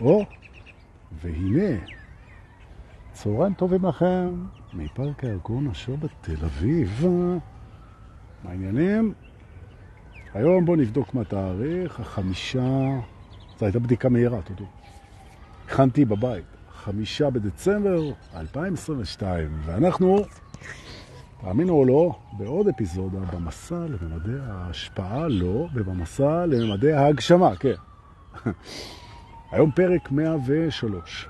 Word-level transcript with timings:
או, 0.00 0.24
והנה, 1.12 1.78
צהריים 3.12 3.54
טובים 3.54 3.84
לכם 3.84 4.44
מפארק 4.72 5.24
הארגון 5.24 5.66
אשר 5.66 5.96
בתל 5.96 6.44
אביב. 6.44 7.06
מה 8.44 8.50
העניינים? 8.50 9.14
היום 10.34 10.64
בואו 10.64 10.76
נבדוק 10.76 11.14
מה 11.14 11.24
תאריך, 11.24 12.00
החמישה... 12.00 12.98
זו 13.58 13.66
הייתה 13.66 13.78
בדיקה 13.78 14.08
מהירה, 14.08 14.42
תודו. 14.42 14.64
הכנתי 15.66 16.04
בבית, 16.04 16.44
חמישה 16.72 17.30
בדצמבר 17.30 18.02
2022, 18.36 19.50
ואנחנו, 19.64 20.18
תאמינו 21.40 21.72
או 21.72 21.84
לא, 21.84 22.18
בעוד 22.32 22.68
אפיזודה 22.68 23.18
במסע 23.18 23.86
לממדי 23.86 24.38
ההשפעה, 24.46 25.28
לא, 25.28 25.68
ובמסע 25.74 26.46
לממדי 26.46 26.92
ההגשמה, 26.92 27.56
כן. 27.56 27.74
היום 29.52 29.70
פרק 29.70 30.10
103, 30.10 31.28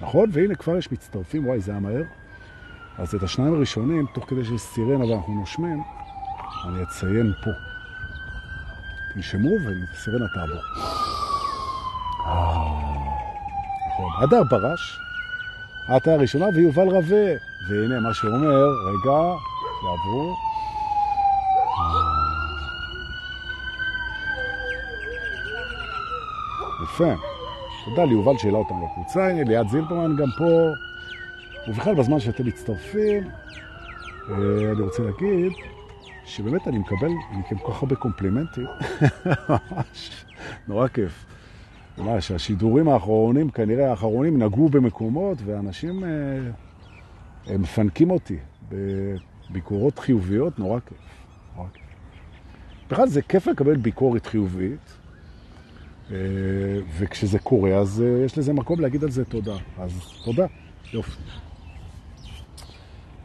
נכון? 0.00 0.30
והנה 0.32 0.54
כבר 0.54 0.76
יש 0.76 0.92
מצטרפים, 0.92 1.46
וואי, 1.46 1.60
זה 1.60 1.70
היה 1.70 1.80
מהר. 1.80 2.02
אז 2.98 3.14
את 3.14 3.22
השניים 3.22 3.54
הראשונים, 3.54 4.06
תוך 4.14 4.24
כדי 4.28 4.44
שיש 4.44 4.60
סירנה 4.60 5.06
ואנחנו 5.06 5.34
נושמים, 5.34 5.82
אני 6.68 6.82
אציין 6.82 7.32
פה. 7.44 7.50
תנשמו 9.14 9.50
וסירנה 9.50 10.26
תעבור. 10.34 10.62
נכון. 13.88 14.22
הדר 14.22 14.42
ברש, 14.50 14.98
את 15.96 16.06
הראשונה, 16.06 16.46
ויובל 16.54 16.88
רווה. 16.88 17.26
והנה 17.68 18.00
מה 18.00 18.14
שאומר, 18.14 18.68
רגע, 18.86 19.20
יעברו. 19.84 20.36
יפה. 26.82 27.37
תודה 27.88 28.04
ליובל 28.04 28.38
שהעלה 28.38 28.58
אותנו 28.58 28.86
לקבוצה, 28.86 29.28
הנה 29.30 29.44
ליעד 29.44 29.68
זילברמן 29.68 30.16
גם 30.16 30.28
פה. 30.38 30.50
ובכלל, 31.68 31.94
בזמן 31.94 32.20
שאתם 32.20 32.46
מצטרפים, 32.46 33.24
אה, 34.28 34.72
אני 34.72 34.82
רוצה 34.82 35.02
להגיד 35.02 35.52
שבאמת 36.24 36.68
אני 36.68 36.78
מקבל 36.78 37.08
מכם 37.32 37.58
כל 37.58 37.72
כך 37.72 37.82
הרבה 37.82 37.96
קומפלימנטים. 37.96 38.64
ממש, 39.48 40.24
נורא 40.68 40.88
כיף. 40.88 41.26
ממש, 41.98 42.30
השידורים 42.30 42.88
האחרונים, 42.88 43.50
כנראה 43.50 43.90
האחרונים, 43.90 44.42
נגעו 44.42 44.68
במקומות, 44.68 45.38
ואנשים 45.44 46.04
אה, 46.04 47.58
מפנקים 47.58 48.10
אותי 48.10 48.36
בביקורות 48.68 49.98
חיוביות, 49.98 50.58
נורא 50.58 50.80
כיף. 50.80 50.98
נורא 51.56 51.68
כיף. 51.74 51.82
בכלל, 52.90 53.08
זה 53.08 53.22
כיף 53.22 53.46
לקבל 53.46 53.76
ביקורת 53.76 54.26
חיובית, 54.26 54.97
וכשזה 56.98 57.38
קורה, 57.38 57.70
אז 57.70 58.04
אה, 58.06 58.24
יש 58.24 58.38
לזה 58.38 58.52
מקום 58.52 58.80
להגיד 58.80 59.04
על 59.04 59.10
זה 59.10 59.24
תודה. 59.24 59.56
אז 59.78 59.92
תודה. 60.24 60.46
יופי. 60.92 61.20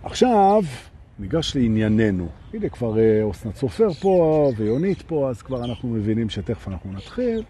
עכשיו, 0.04 0.64
ניגש 1.20 1.56
לענייננו. 1.56 2.28
הנה, 2.54 2.70
כבר 2.70 3.22
אוסנת 3.22 3.56
סופר 3.56 3.94
פה 3.94 4.52
ויונית 4.58 5.02
פה, 5.02 5.30
אז 5.30 5.42
כבר 5.42 5.66
אנחנו 5.66 5.90
מבינים 5.90 6.30
שתכף 6.30 6.68
אנחנו 6.68 6.92
נתחיל. 6.94 7.44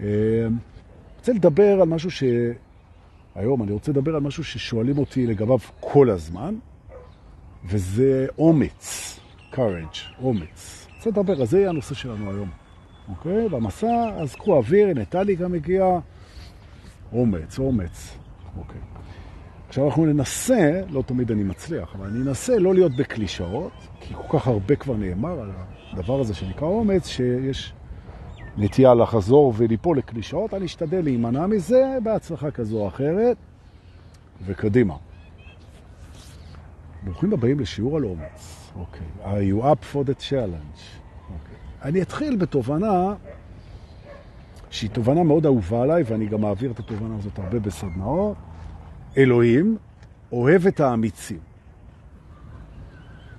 אני 0.00 0.06
רוצה 1.18 1.32
לדבר 1.32 1.80
על 1.80 1.88
משהו 1.88 2.10
ש... 2.10 2.22
היום 3.34 3.62
אני 3.62 3.72
רוצה 3.72 3.92
לדבר 3.92 4.14
על 4.14 4.20
משהו 4.20 4.44
ששואלים 4.44 4.98
אותי 4.98 5.26
לגביו 5.26 5.58
כל 5.80 6.10
הזמן, 6.10 6.54
וזה 7.64 8.26
אומץ, 8.38 9.20
courage, 9.52 10.22
אומץ. 10.22 10.86
רוצה 10.96 11.10
לדבר, 11.10 11.42
אז 11.42 11.50
זה 11.50 11.58
יהיה 11.58 11.68
הנושא 11.68 11.94
שלנו 11.94 12.30
היום. 12.30 12.50
אוקיי? 13.10 13.48
במסע, 13.48 14.10
אז 14.16 14.34
קחו 14.34 14.56
אוויר, 14.56 14.88
הנה 14.88 15.04
טלי 15.04 15.34
גם 15.34 15.54
הגיע. 15.54 15.98
אומץ, 17.12 17.58
אומץ. 17.58 18.18
אוקיי. 18.58 18.80
עכשיו 19.68 19.86
אנחנו 19.86 20.06
ננסה, 20.06 20.80
לא 20.90 21.02
תמיד 21.06 21.30
אני 21.30 21.42
מצליח, 21.42 21.94
אבל 21.94 22.06
אני 22.06 22.18
אנסה 22.18 22.58
לא 22.58 22.74
להיות 22.74 22.96
בקלישאות, 22.96 23.72
כי 24.00 24.14
כל 24.14 24.38
כך 24.38 24.46
הרבה 24.46 24.76
כבר 24.76 24.96
נאמר 24.96 25.40
על 25.40 25.50
הדבר 25.92 26.20
הזה 26.20 26.34
שנקרא 26.34 26.68
אומץ, 26.68 27.06
שיש 27.08 27.72
נטייה 28.56 28.94
לחזור 28.94 29.54
וליפול 29.56 29.98
לקלישאות, 29.98 30.54
אני 30.54 30.66
אשתדל 30.66 31.04
להימנע 31.04 31.46
מזה 31.46 31.96
בהצלחה 32.02 32.50
כזו 32.50 32.78
או 32.78 32.88
אחרת, 32.88 33.36
וקדימה. 34.46 34.96
ברוכים 37.02 37.32
הבאים 37.32 37.60
לשיעור 37.60 37.96
על 37.96 38.04
אומץ. 38.04 38.70
אוקיי. 38.76 39.00
Okay. 39.00 39.24
Are 39.24 39.42
you 39.42 39.64
up 39.64 39.84
for 39.94 40.04
the 40.04 40.30
challenge? 40.30 40.99
אני 41.82 42.02
אתחיל 42.02 42.36
בתובנה 42.36 43.14
שהיא 44.70 44.90
תובנה 44.90 45.22
מאוד 45.22 45.46
אהובה 45.46 45.82
עליי, 45.82 46.02
ואני 46.06 46.26
גם 46.26 46.40
מעביר 46.40 46.70
את 46.70 46.78
התובנה 46.78 47.16
הזאת 47.16 47.38
הרבה 47.38 47.58
בסדנאות. 47.58 48.36
אלוהים 49.16 49.76
אוהב 50.32 50.66
את 50.66 50.80
האמיצים. 50.80 51.38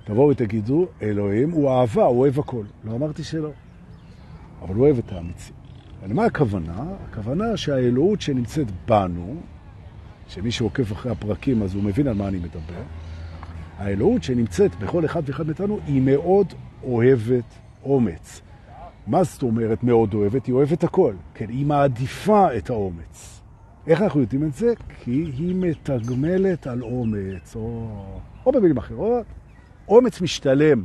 תבואו 0.04 0.28
ותגידו, 0.28 0.86
אלוהים 1.02 1.50
הוא 1.50 1.70
אהבה, 1.70 2.04
הוא 2.04 2.20
אוהב 2.20 2.38
הכל. 2.38 2.64
לא 2.84 2.92
אמרתי 2.96 3.24
שלא. 3.24 3.50
אבל 4.62 4.74
הוא 4.74 4.84
אוהב 4.84 4.98
את 4.98 5.12
האמיצים. 5.12 5.54
ולמה 6.02 6.24
הכוונה? 6.24 6.84
הכוונה 7.08 7.56
שהאלוהות 7.56 8.20
שנמצאת 8.20 8.66
בנו, 8.88 9.36
שמי 10.28 10.50
שעוקב 10.50 10.92
אחרי 10.92 11.12
הפרקים 11.12 11.62
אז 11.62 11.74
הוא 11.74 11.82
מבין 11.82 12.06
על 12.06 12.14
מה 12.14 12.28
אני 12.28 12.38
מדבר, 12.38 12.82
האלוהות 13.78 14.22
שנמצאת 14.22 14.74
בכל 14.74 15.04
אחד 15.04 15.22
ואחד 15.26 15.46
מאיתנו 15.46 15.78
היא 15.86 16.02
מאוד 16.02 16.54
אוהבת 16.84 17.44
אומץ. 17.84 18.40
מה 19.06 19.24
זאת 19.24 19.42
אומרת 19.42 19.82
מאוד 19.84 20.14
אוהבת? 20.14 20.46
היא 20.46 20.54
אוהבת 20.54 20.84
הכל. 20.84 21.14
כן, 21.34 21.48
היא 21.48 21.66
מעדיפה 21.66 22.56
את 22.56 22.70
האומץ. 22.70 23.40
איך 23.86 24.02
אנחנו 24.02 24.20
יודעים 24.20 24.44
את 24.44 24.54
זה? 24.54 24.72
כי 24.98 25.10
היא 25.10 25.54
מתגמלת 25.56 26.66
על 26.66 26.82
אומץ, 26.82 27.56
או, 27.56 27.88
או 28.46 28.52
במילים 28.52 28.76
אחרות, 28.76 29.26
אומץ 29.88 30.20
משתלם. 30.20 30.84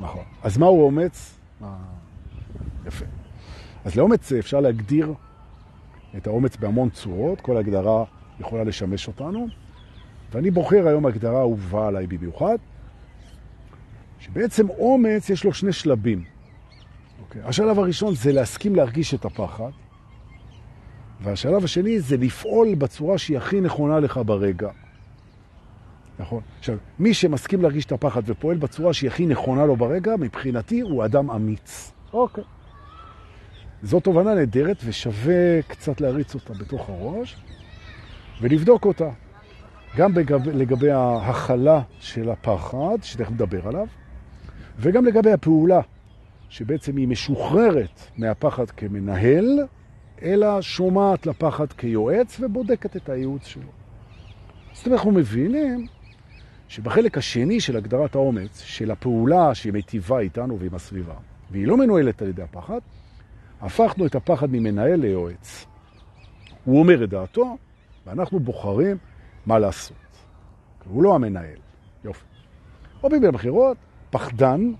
נכון. 0.00 0.24
אז 0.42 0.58
מהו 0.58 0.82
אומץ? 0.84 1.38
מה... 1.60 1.76
יפה. 2.86 3.04
אז 3.84 3.96
לאומץ 3.96 4.32
אפשר 4.32 4.60
להגדיר 4.60 5.14
את 6.16 6.26
האומץ 6.26 6.56
בהמון 6.56 6.90
צורות, 6.90 7.40
כל 7.40 7.56
הגדרה 7.56 8.04
יכולה 8.40 8.64
לשמש 8.64 9.08
אותנו, 9.08 9.46
ואני 10.32 10.50
בוחר 10.50 10.88
היום 10.88 11.06
הגדרה 11.06 11.40
אהובה 11.40 11.88
עליי 11.88 12.06
במיוחד, 12.06 12.56
שבעצם 14.20 14.68
אומץ 14.68 15.30
יש 15.30 15.44
לו 15.44 15.52
שני 15.52 15.72
שלבים. 15.72 16.24
אוקיי? 17.22 17.42
השלב 17.44 17.78
הראשון 17.78 18.14
זה 18.14 18.32
להסכים 18.32 18.76
להרגיש 18.76 19.14
את 19.14 19.24
הפחד, 19.24 19.70
והשלב 21.20 21.64
השני 21.64 22.00
זה 22.00 22.16
לפעול 22.16 22.74
בצורה 22.74 23.18
שהיא 23.18 23.36
הכי 23.36 23.60
נכונה 23.60 24.00
לך 24.00 24.20
ברגע. 24.26 24.70
נכון. 26.18 26.40
עכשיו, 26.58 26.76
מי 26.98 27.14
שמסכים 27.14 27.62
להרגיש 27.62 27.84
את 27.84 27.92
הפחד 27.92 28.22
ופועל 28.26 28.56
בצורה 28.56 28.92
שהיא 28.92 29.10
הכי 29.10 29.26
נכונה 29.26 29.66
לו 29.66 29.76
ברגע, 29.76 30.16
מבחינתי 30.16 30.80
הוא 30.80 31.04
אדם 31.04 31.30
אמיץ. 31.30 31.92
אוקיי. 32.12 32.44
זו 33.82 34.00
תובנה 34.00 34.34
נהדרת 34.34 34.76
ושווה 34.84 35.62
קצת 35.62 36.00
להריץ 36.00 36.34
אותה 36.34 36.54
בתוך 36.54 36.88
הראש 36.88 37.36
ולבדוק 38.40 38.84
אותה. 38.84 39.10
גם 39.96 40.14
בגב, 40.14 40.48
לגבי 40.48 40.90
ההכלה 40.90 41.80
של 41.98 42.30
הפחד, 42.30 42.96
שתכף 43.02 43.30
נדבר 43.30 43.68
עליו, 43.68 43.86
וגם 44.82 45.04
לגבי 45.04 45.32
הפעולה, 45.32 45.80
שבעצם 46.48 46.96
היא 46.96 47.08
משוחררת 47.08 48.00
מהפחד 48.16 48.70
כמנהל, 48.70 49.58
אלא 50.22 50.62
שומעת 50.62 51.26
לפחד 51.26 51.72
כיועץ 51.72 52.40
ובודקת 52.40 52.96
את 52.96 53.08
הייעוץ 53.08 53.46
שלו. 53.46 53.62
אומרת, 54.86 54.98
אנחנו 54.98 55.12
מבינים 55.12 55.86
שבחלק 56.68 57.18
השני 57.18 57.60
של 57.60 57.76
הגדרת 57.76 58.14
האומץ, 58.14 58.60
של 58.60 58.90
הפעולה 58.90 59.54
שהיא 59.54 59.72
מטיבה 59.72 60.18
איתנו 60.18 60.58
ועם 60.58 60.74
הסביבה, 60.74 61.14
והיא 61.50 61.66
לא 61.66 61.76
מנוהלת 61.76 62.22
על 62.22 62.28
ידי 62.28 62.42
הפחד, 62.42 62.80
הפכנו 63.60 64.06
את 64.06 64.14
הפחד 64.14 64.50
ממנהל 64.50 65.00
ליועץ. 65.00 65.66
הוא 66.64 66.78
אומר 66.78 67.04
את 67.04 67.08
דעתו, 67.08 67.56
ואנחנו 68.06 68.40
בוחרים 68.40 68.96
מה 69.46 69.58
לעשות. 69.58 69.96
הוא 70.84 71.02
לא 71.02 71.14
המנהל. 71.14 71.58
יופי. 72.04 72.24
או 73.02 73.08
במילים 73.08 73.34
אחרות, 73.34 73.76
פחדן, 74.10 74.72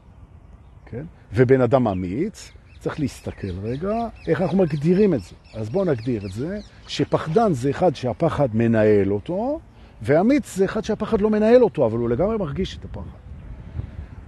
כן? 0.87 1.05
ובן 1.33 1.61
אדם 1.61 1.89
אמיץ, 1.89 2.53
צריך 2.79 3.01
להסתכל 3.01 3.59
רגע 3.63 4.09
איך 4.27 4.41
אנחנו 4.41 4.59
מגדירים 4.59 5.15
את 5.15 5.23
זה. 5.23 5.35
אז 5.55 5.69
בואו 5.71 5.85
נגדיר 5.85 6.27
את 6.27 6.33
זה, 6.33 6.59
שפחדן 6.87 7.53
זה 7.53 7.71
אחד 7.71 7.95
שהפחד 7.95 8.49
מנהל 8.55 9.13
אותו, 9.13 9.61
ואמיץ 10.03 10.57
זה 10.57 10.65
אחד 10.65 10.85
שהפחד 10.85 11.21
לא 11.21 11.31
מנהל 11.31 11.63
אותו, 11.65 11.87
אבל 11.87 11.99
הוא 11.99 12.09
לגמרי 12.09 12.37
מרגיש 12.37 12.77
את 12.77 12.85
הפחד. 12.85 13.19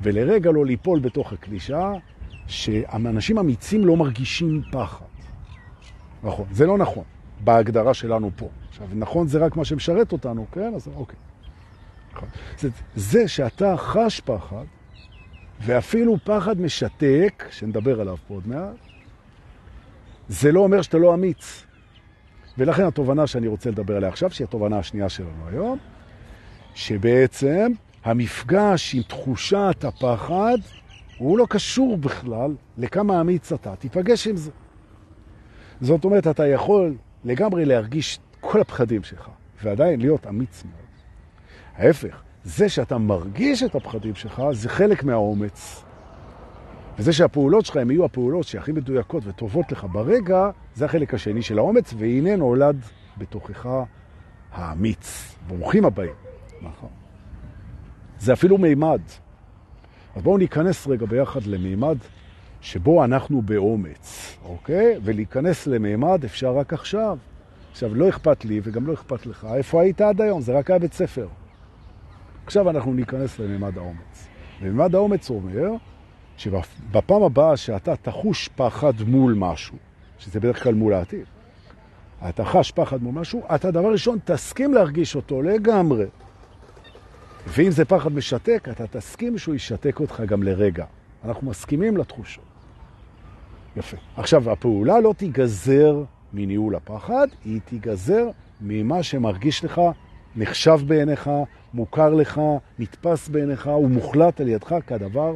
ולרגע 0.03 0.51
לא 0.51 0.67
ליפול 0.67 1.01
בתוך 1.01 1.33
הקלישה, 1.33 1.93
שאנשים 2.47 3.39
אמיצים 3.39 3.87
לא 3.87 3.97
מרגישים 3.97 4.63
פחד. 4.73 5.05
נכון, 6.23 6.47
זה 6.53 6.67
לא 6.67 6.79
נכון, 6.79 7.05
בהגדרה 7.45 7.95
שלנו 7.95 8.31
פה. 8.37 8.49
עכשיו, 8.69 8.87
נכון 8.95 9.29
זה 9.29 9.39
רק 9.39 9.57
מה 9.57 9.65
שמשרת 9.65 10.13
אותנו, 10.13 10.47
כן? 10.53 10.73
אז 10.75 10.89
אוקיי. 10.97 11.17
נכון. 12.15 12.29
זה, 12.59 12.69
זה 12.97 13.29
שאתה 13.29 13.77
חש 13.77 14.21
פחד, 14.21 14.65
ואפילו 15.65 16.17
פחד 16.25 16.61
משתק, 16.61 17.45
שנדבר 17.51 18.01
עליו 18.01 18.17
פה 18.29 18.35
עוד 18.35 18.49
מעט, 18.49 18.75
זה 20.29 20.53
לא 20.53 20.61
אומר 20.61 20.83
שאתה 20.83 20.99
לא 20.99 21.15
אמיץ. 21.15 21.67
ולכן 22.59 22.85
התובנה 22.85 23.27
שאני 23.27 23.47
רוצה 23.47 23.71
לדבר 23.71 23.97
עליה 23.97 24.09
עכשיו, 24.09 24.31
שהיא 24.31 24.45
התובנה 24.45 24.79
השנייה 24.79 25.09
שלנו 25.09 25.49
היום, 25.49 25.79
שבעצם 26.75 27.73
המפגש 28.05 28.95
עם 28.95 29.03
תחושת 29.03 29.85
הפחד 29.85 30.59
הוא 31.19 31.39
לא 31.39 31.47
קשור 31.51 31.97
בכלל 31.97 32.55
לכמה 32.79 33.21
אמיץ 33.21 33.53
אתה. 33.53 33.77
תיפגש 33.77 34.27
עם 34.27 34.37
זה. 34.37 34.51
זאת 35.81 36.05
אומרת, 36.05 36.27
אתה 36.27 36.47
יכול 36.47 36.95
לגמרי 37.25 37.65
להרגיש 37.65 38.19
כל 38.41 38.61
הפחדים 38.61 39.03
שלך, 39.03 39.29
ועדיין 39.63 40.01
להיות 40.01 40.27
אמיץ 40.27 40.65
מאוד. 40.65 40.83
ההפך, 41.77 42.23
זה 42.45 42.69
שאתה 42.69 42.99
מרגיש 42.99 43.63
את 43.63 43.75
הפחדים 43.75 44.15
שלך, 44.15 44.43
זה 44.53 44.69
חלק 44.69 45.05
מהאומץ. 45.05 45.85
וזה 46.99 47.13
שהפעולות 47.13 47.67
שלך 47.67 47.77
הם 47.77 47.91
יהיו 47.91 48.05
הפעולות 48.05 48.45
שהכי 48.45 48.73
מדויקות 48.73 49.27
וטובות 49.27 49.73
לך 49.73 49.87
ברגע, 49.93 50.51
זה 50.75 50.85
החלק 50.85 51.15
השני 51.15 51.43
של 51.43 51.59
האומץ, 51.59 51.95
והנה 51.99 52.37
נולד 52.37 52.77
בתוכך 53.19 53.69
האמיץ. 54.53 55.35
ברוכים 55.47 55.85
הבאים. 55.85 56.15
נכון. 56.63 56.89
זה 58.19 58.33
אפילו 58.33 58.59
מימד. 58.59 59.01
אז 60.17 60.23
בואו 60.23 60.39
ניכנס 60.39 60.87
רגע 60.87 61.07
ביחד 61.07 61.43
למימד 61.47 61.97
שבו 62.61 63.05
אנחנו 63.05 63.43
באומץ, 63.43 64.37
אוקיי? 64.45 64.99
ולהיכנס 65.05 65.67
למימד 65.67 66.25
אפשר 66.25 66.57
רק 66.57 66.73
עכשיו. 66.73 67.19
עכשיו, 67.71 67.95
לא 67.95 68.09
אכפת 68.09 68.45
לי 68.45 68.61
וגם 68.63 68.87
לא 68.87 68.93
אכפת 68.93 69.27
לך. 69.27 69.47
איפה 69.55 69.83
היית 69.83 70.01
עד 70.01 70.21
היום? 70.21 70.41
זה 70.41 70.59
רק 70.59 70.71
היה 70.71 70.79
בית 70.79 70.93
ספר. 70.93 71.29
עכשיו 72.47 72.71
אנחנו 72.71 72.95
ניכנס 72.95 73.39
למימד 73.39 73.79
האומץ. 73.79 74.29
ומימד 74.61 74.95
האומץ 74.95 75.31
אומר 75.31 75.71
שבפעם 76.37 77.23
הבאה 77.23 77.57
שאתה 77.57 77.97
תחוש 77.97 78.49
פחד 78.49 78.93
מול 79.07 79.35
משהו, 79.35 79.77
שזה 80.19 80.41
בדרך 80.41 80.63
כלל 80.63 80.75
מול 80.75 80.95
העתיד, 80.95 81.25
אתה 82.29 82.45
חש 82.45 82.71
פחד 82.71 83.03
מול 83.03 83.15
משהו, 83.15 83.43
אתה 83.55 83.71
דבר 83.71 83.93
ראשון 83.93 84.19
תסכים 84.25 84.75
להרגיש 84.75 85.17
אותו 85.17 85.43
לגמרי. 85.43 86.07
ואם 87.47 87.71
זה 87.71 87.85
פחד 87.85 88.13
משתק, 88.13 88.69
אתה 88.71 88.87
תסכים 88.87 89.39
שהוא 89.39 89.55
ישתק 89.55 90.01
אותך 90.01 90.23
גם 90.27 90.43
לרגע. 90.43 90.85
אנחנו 91.25 91.51
מסכימים 91.51 91.97
לתחושות. 91.97 92.45
יפה. 93.77 93.97
עכשיו, 94.17 94.51
הפעולה 94.51 95.01
לא 95.01 95.15
תיגזר 95.17 96.05
מניהול 96.33 96.75
הפחד, 96.75 97.27
היא 97.45 97.61
תיגזר 97.65 98.29
ממה 98.61 99.03
שמרגיש 99.03 99.65
לך, 99.65 99.81
נחשב 100.37 100.79
בעיניך, 100.87 101.31
מוכר 101.75 102.15
לך, 102.15 102.41
נתפס 102.79 103.29
בעיניך, 103.29 103.67
הוא 103.67 103.91
מוחלט 103.91 104.41
על 104.41 104.49
ידך 104.49 104.75
כדבר 104.87 105.35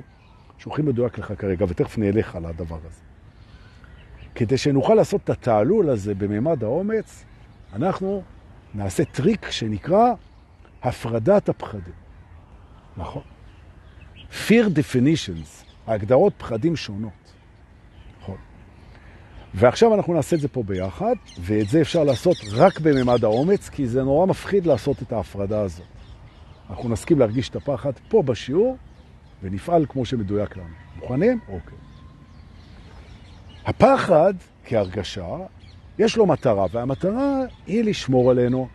שהוא 0.58 0.72
הכי 0.72 0.82
מדויק 0.82 1.18
לך 1.18 1.32
כרגע, 1.38 1.64
ותכף 1.68 1.98
נלך 1.98 2.36
על 2.36 2.44
הדבר 2.46 2.78
הזה. 2.84 3.00
כדי 4.34 4.56
שנוכל 4.56 4.94
לעשות 4.94 5.20
את 5.24 5.30
התעלול 5.30 5.90
הזה 5.90 6.14
בממד 6.14 6.64
האומץ, 6.64 7.24
אנחנו 7.72 8.22
נעשה 8.74 9.04
טריק 9.04 9.50
שנקרא 9.50 10.12
הפרדת 10.82 11.48
הפחדים. 11.48 11.94
נכון. 12.96 13.22
fear 14.30 14.64
definitions, 14.64 15.66
ההגדרות 15.86 16.32
פחדים 16.38 16.76
שונות. 16.76 17.25
ועכשיו 19.54 19.94
אנחנו 19.94 20.14
נעשה 20.14 20.36
את 20.36 20.40
זה 20.40 20.48
פה 20.48 20.62
ביחד, 20.62 21.14
ואת 21.40 21.68
זה 21.68 21.80
אפשר 21.80 22.04
לעשות 22.04 22.36
רק 22.52 22.80
בממד 22.80 23.24
האומץ, 23.24 23.68
כי 23.68 23.86
זה 23.86 24.02
נורא 24.02 24.26
מפחיד 24.26 24.66
לעשות 24.66 25.02
את 25.02 25.12
ההפרדה 25.12 25.60
הזאת. 25.60 25.86
אנחנו 26.70 26.88
נסכים 26.88 27.18
להרגיש 27.18 27.48
את 27.48 27.56
הפחד 27.56 27.92
פה 28.08 28.22
בשיעור, 28.22 28.76
ונפעל 29.42 29.86
כמו 29.88 30.04
שמדויק 30.04 30.56
לנו. 30.56 30.66
מוכנים? 30.96 31.40
אוקיי. 31.48 31.78
הפחד 33.66 34.34
כהרגשה, 34.64 35.36
יש 35.98 36.16
לו 36.16 36.26
מטרה, 36.26 36.66
והמטרה 36.72 37.40
היא 37.66 37.84
לשמור 37.84 38.30
עלינו, 38.30 38.68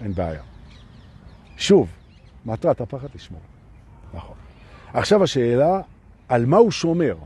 אין 0.00 0.14
בעיה. 0.14 0.42
שוב, 1.56 1.88
מטרת 2.46 2.80
הפחד 2.80 3.08
לשמור. 3.14 3.40
נכון. 4.14 4.36
עכשיו 4.92 5.22
השאלה, 5.22 5.80
על 6.28 6.46
מה 6.46 6.56
הוא 6.56 6.70
שומר? 6.70 7.16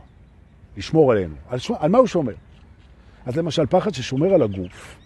לשמור 0.76 1.12
עלינו. 1.12 1.34
על, 1.48 1.58
ש... 1.58 1.70
על 1.78 1.90
מה 1.90 1.98
הוא 1.98 2.06
שומר? 2.06 2.32
אז 3.26 3.36
למשל, 3.36 3.66
פחד 3.66 3.94
ששומר 3.94 4.34
על 4.34 4.42
הגוף, 4.42 4.96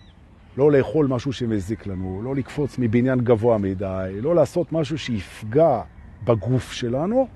לא 0.57 0.73
לאכול 0.73 1.07
משהו 1.07 1.33
שמזיק 1.33 1.87
לנו, 1.87 2.21
לא 2.25 2.35
לקפוץ 2.35 2.77
מבניין 2.79 3.21
גבוה 3.21 3.59
מדי, 3.59 4.19
לא 4.23 4.35
לעשות 4.35 4.73
משהו 4.73 4.99
שיפגע 4.99 5.81
בגוף 6.25 6.73
שלנו, 6.73 7.29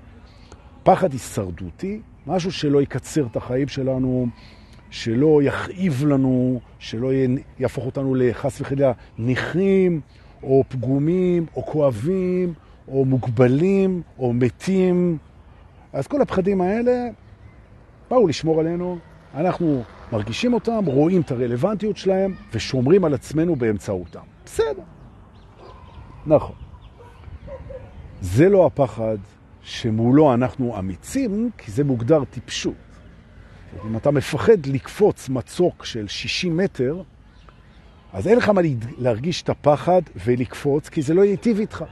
פחד 0.83 1.13
הישרדותי, 1.13 2.01
משהו 2.27 2.53
שלא 2.53 2.83
יקצר 2.83 3.27
את 3.27 3.37
החיים 3.37 3.69
שלנו, 3.69 4.27
שלא 4.91 5.41
יכאיב 5.43 6.05
לנו, 6.07 6.61
שלא 6.79 7.11
יהפוך 7.59 7.87
אותנו 7.87 8.15
לחס 8.15 8.61
וחלילה 8.61 8.93
נכים, 9.19 10.01
או 10.43 10.65
פגומים, 10.69 11.47
או 11.57 11.67
כואבים, 11.67 12.55
או 12.89 13.05
מוגבלים, 13.05 14.03
או 14.19 14.33
מתים. 14.33 15.19
אז 15.93 16.07
כל 16.07 16.23
הפחדים 16.23 16.61
האלה 16.61 17.09
באו 18.11 18.29
לשמור 18.29 18.61
עלינו, 18.61 18.99
אנחנו 19.35 19.83
מרגישים 20.13 20.53
אותם, 20.53 20.85
רואים 20.87 21.21
את 21.21 21.31
הרלוונטיות 21.31 21.97
שלהם, 21.97 22.35
ושומרים 22.53 23.05
על 23.05 23.15
עצמנו 23.15 23.57
באמצעותם. 23.57 24.21
בסדר. 24.45 24.83
נכון. 26.27 26.57
זה 28.21 28.49
לא 28.49 28.67
הפחד 28.67 29.17
שמולו 29.63 30.35
אנחנו 30.35 30.79
אמיצים, 30.79 31.51
כי 31.59 31.71
זה 31.71 31.85
מוגדר 31.85 32.25
טיפשות. 32.25 32.75
אם 33.87 33.97
אתה 33.97 34.11
מפחד 34.11 34.67
לקפוץ 34.67 35.29
מצוק 35.29 35.85
של 35.85 36.09
60 36.09 36.57
מטר, 36.57 37.03
אז 38.13 38.29
אין 38.29 38.39
לך 38.39 38.49
מה 38.49 38.61
להרגיש 38.99 39.43
את 39.43 39.49
הפחד 39.49 40.03
ולקפוץ, 40.27 40.89
כי 40.89 41.03
זה 41.03 41.15
לא 41.15 41.25
ייטיב 41.25 41.59
איתך. 41.59 41.85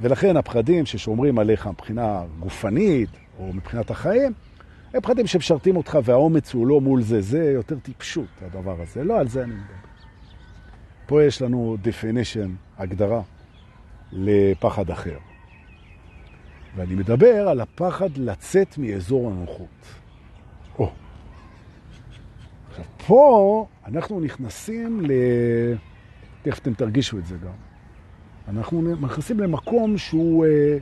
ולכן 0.00 0.36
הפחדים 0.36 0.86
ששומרים 0.86 1.38
עליך 1.38 1.66
מבחינה 1.66 2.22
גופנית, 2.40 3.10
או 3.38 3.52
מבחינת 3.52 3.90
החיים, 3.90 4.32
הם 4.94 5.00
פחדים 5.00 5.26
שמשרתים 5.26 5.76
אותך, 5.76 5.98
והאומץ 6.04 6.54
הוא 6.54 6.66
לא 6.66 6.80
מול 6.80 7.02
זה, 7.02 7.20
זה 7.20 7.50
יותר 7.54 7.78
טיפשות, 7.78 8.28
הדבר 8.42 8.80
הזה. 8.80 9.04
לא 9.04 9.18
על 9.18 9.28
זה 9.28 9.44
אני 9.44 9.54
מדבר. 9.54 9.74
פה 11.06 11.24
יש 11.24 11.42
לנו 11.42 11.76
definition, 11.84 12.48
הגדרה, 12.78 13.22
לפחד 14.12 14.90
אחר. 14.90 15.18
ואני 16.76 16.94
מדבר 16.94 17.48
על 17.48 17.60
הפחד 17.60 18.16
לצאת 18.16 18.78
מאזור 18.78 19.30
הנוחות. 19.30 19.86
או. 20.78 20.92
עכשיו, 22.70 22.84
פה 23.06 23.66
אנחנו 23.86 24.20
נכנסים 24.20 25.00
ל... 25.00 25.10
תכף 26.42 26.58
אתם 26.58 26.74
תרגישו 26.74 27.18
את 27.18 27.26
זה 27.26 27.36
גם. 27.36 27.52
אנחנו 28.48 28.82
נכנסים 28.82 29.40
למקום 29.40 29.98
שהוא 29.98 30.46
אה, 30.46 30.76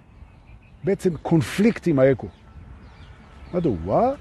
בעצם 0.84 1.16
קונפליקט 1.16 1.86
עם 1.86 1.98
האגו. 1.98 2.28
מדוע? 3.54 4.12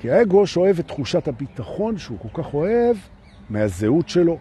כי 0.00 0.10
האגו 0.10 0.46
שואב 0.46 0.76
את 0.78 0.88
תחושת 0.88 1.28
הביטחון 1.28 1.98
שהוא 1.98 2.18
כל 2.18 2.42
כך 2.42 2.54
אוהב 2.54 2.96
מהזהות 3.50 4.08
שלו. 4.08 4.38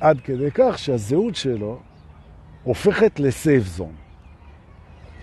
עד 0.00 0.20
כדי 0.20 0.50
כך 0.54 0.78
שהזהות 0.78 1.36
שלו 1.36 1.78
הופכת 2.62 3.20
לסייף 3.20 3.64
זון. 3.66 3.92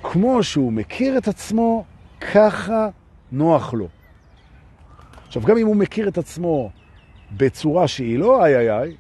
כמו 0.04 0.44
שהוא 0.44 0.74
מכיר 0.74 1.18
את 1.18 1.28
עצמו, 1.28 1.86
ככה 2.34 2.90
נוח 3.32 3.74
לו. 3.74 3.88
עכשיו, 5.28 5.42
גם 5.44 5.58
אם 5.58 5.68
הוא 5.68 5.76
מכיר 5.76 6.08
את 6.08 6.18
עצמו 6.18 6.70
בצורה 7.38 7.88
שהיא 7.88 8.20
לא 8.20 8.46
איי 8.46 8.56
איי 8.56 8.72
איי, 8.72 8.96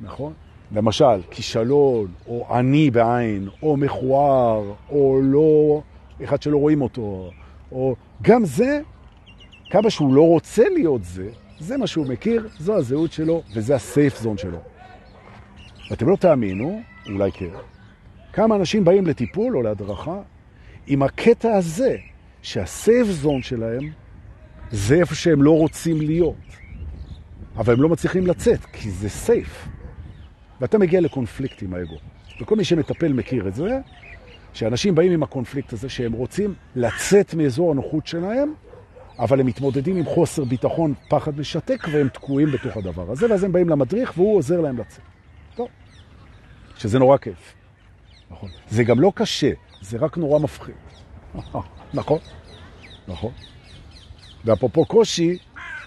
נכון? 0.00 0.32
למשל, 0.72 1.22
כישלון, 1.30 2.12
או 2.26 2.46
עני 2.54 2.90
בעין, 2.90 3.48
או 3.62 3.76
מכוער, 3.76 4.72
או 4.90 5.20
לא, 5.22 5.82
אחד 6.24 6.42
שלא 6.42 6.56
רואים 6.56 6.82
אותו, 6.82 7.30
או 7.72 7.96
גם 8.22 8.44
זה, 8.44 8.80
כמה 9.70 9.90
שהוא 9.90 10.14
לא 10.14 10.26
רוצה 10.26 10.64
להיות 10.74 11.04
זה, 11.04 11.28
זה 11.58 11.76
מה 11.76 11.86
שהוא 11.86 12.06
מכיר, 12.06 12.48
זו 12.58 12.76
הזהות 12.76 13.12
שלו, 13.12 13.42
וזה 13.54 13.74
הסייף 13.74 14.18
זון 14.18 14.38
שלו. 14.38 14.58
ואתם 15.90 16.08
לא 16.08 16.16
תאמינו, 16.16 16.82
אולי 17.06 17.32
כן, 17.32 17.50
כמה 18.32 18.56
אנשים 18.56 18.84
באים 18.84 19.06
לטיפול 19.06 19.56
או 19.56 19.62
להדרכה 19.62 20.20
עם 20.86 21.02
הקטע 21.02 21.54
הזה, 21.54 21.96
שהסייף 22.42 23.06
זון 23.06 23.42
שלהם 23.42 23.90
זה 24.70 24.94
איפה 24.94 25.14
שהם 25.14 25.42
לא 25.42 25.58
רוצים 25.58 26.00
להיות. 26.00 26.34
אבל 27.56 27.72
הם 27.72 27.82
לא 27.82 27.88
מצליחים 27.88 28.26
לצאת, 28.26 28.64
כי 28.72 28.90
זה 28.90 29.08
סייף. 29.08 29.68
ואתה 30.60 30.78
מגיע 30.78 31.00
לקונפליקט 31.00 31.62
עם 31.62 31.74
האגו. 31.74 31.96
וכל 32.40 32.56
מי 32.56 32.64
שמטפל 32.64 33.12
מכיר 33.12 33.48
את 33.48 33.54
זה, 33.54 33.78
שאנשים 34.52 34.94
באים 34.94 35.12
עם 35.12 35.22
הקונפליקט 35.22 35.72
הזה 35.72 35.88
שהם 35.88 36.12
רוצים 36.12 36.54
לצאת 36.76 37.34
מאזור 37.34 37.70
הנוחות 37.70 38.06
שלהם, 38.06 38.54
אבל 39.18 39.40
הם 39.40 39.46
מתמודדים 39.46 39.96
עם 39.96 40.04
חוסר 40.04 40.44
ביטחון, 40.44 40.94
פחד 41.08 41.38
משתק, 41.38 41.86
והם 41.92 42.08
תקועים 42.08 42.50
בתוך 42.50 42.76
הדבר 42.76 43.10
הזה, 43.10 43.30
ואז 43.30 43.44
הם 43.44 43.52
באים 43.52 43.68
למדריך 43.68 44.12
והוא 44.16 44.36
עוזר 44.36 44.60
להם 44.60 44.78
לצאת. 44.78 45.00
טוב. 45.56 45.68
שזה 46.76 46.98
נורא 46.98 47.16
כיף. 47.16 47.54
נכון. 48.30 48.48
זה 48.70 48.84
גם 48.84 49.00
לא 49.00 49.12
קשה, 49.14 49.50
זה 49.80 49.98
רק 49.98 50.16
נורא 50.16 50.38
מפחיד. 50.38 50.74
נכון? 51.94 52.18
נכון. 53.08 53.32
ואפרופו 54.44 54.84
קושי, 54.84 55.38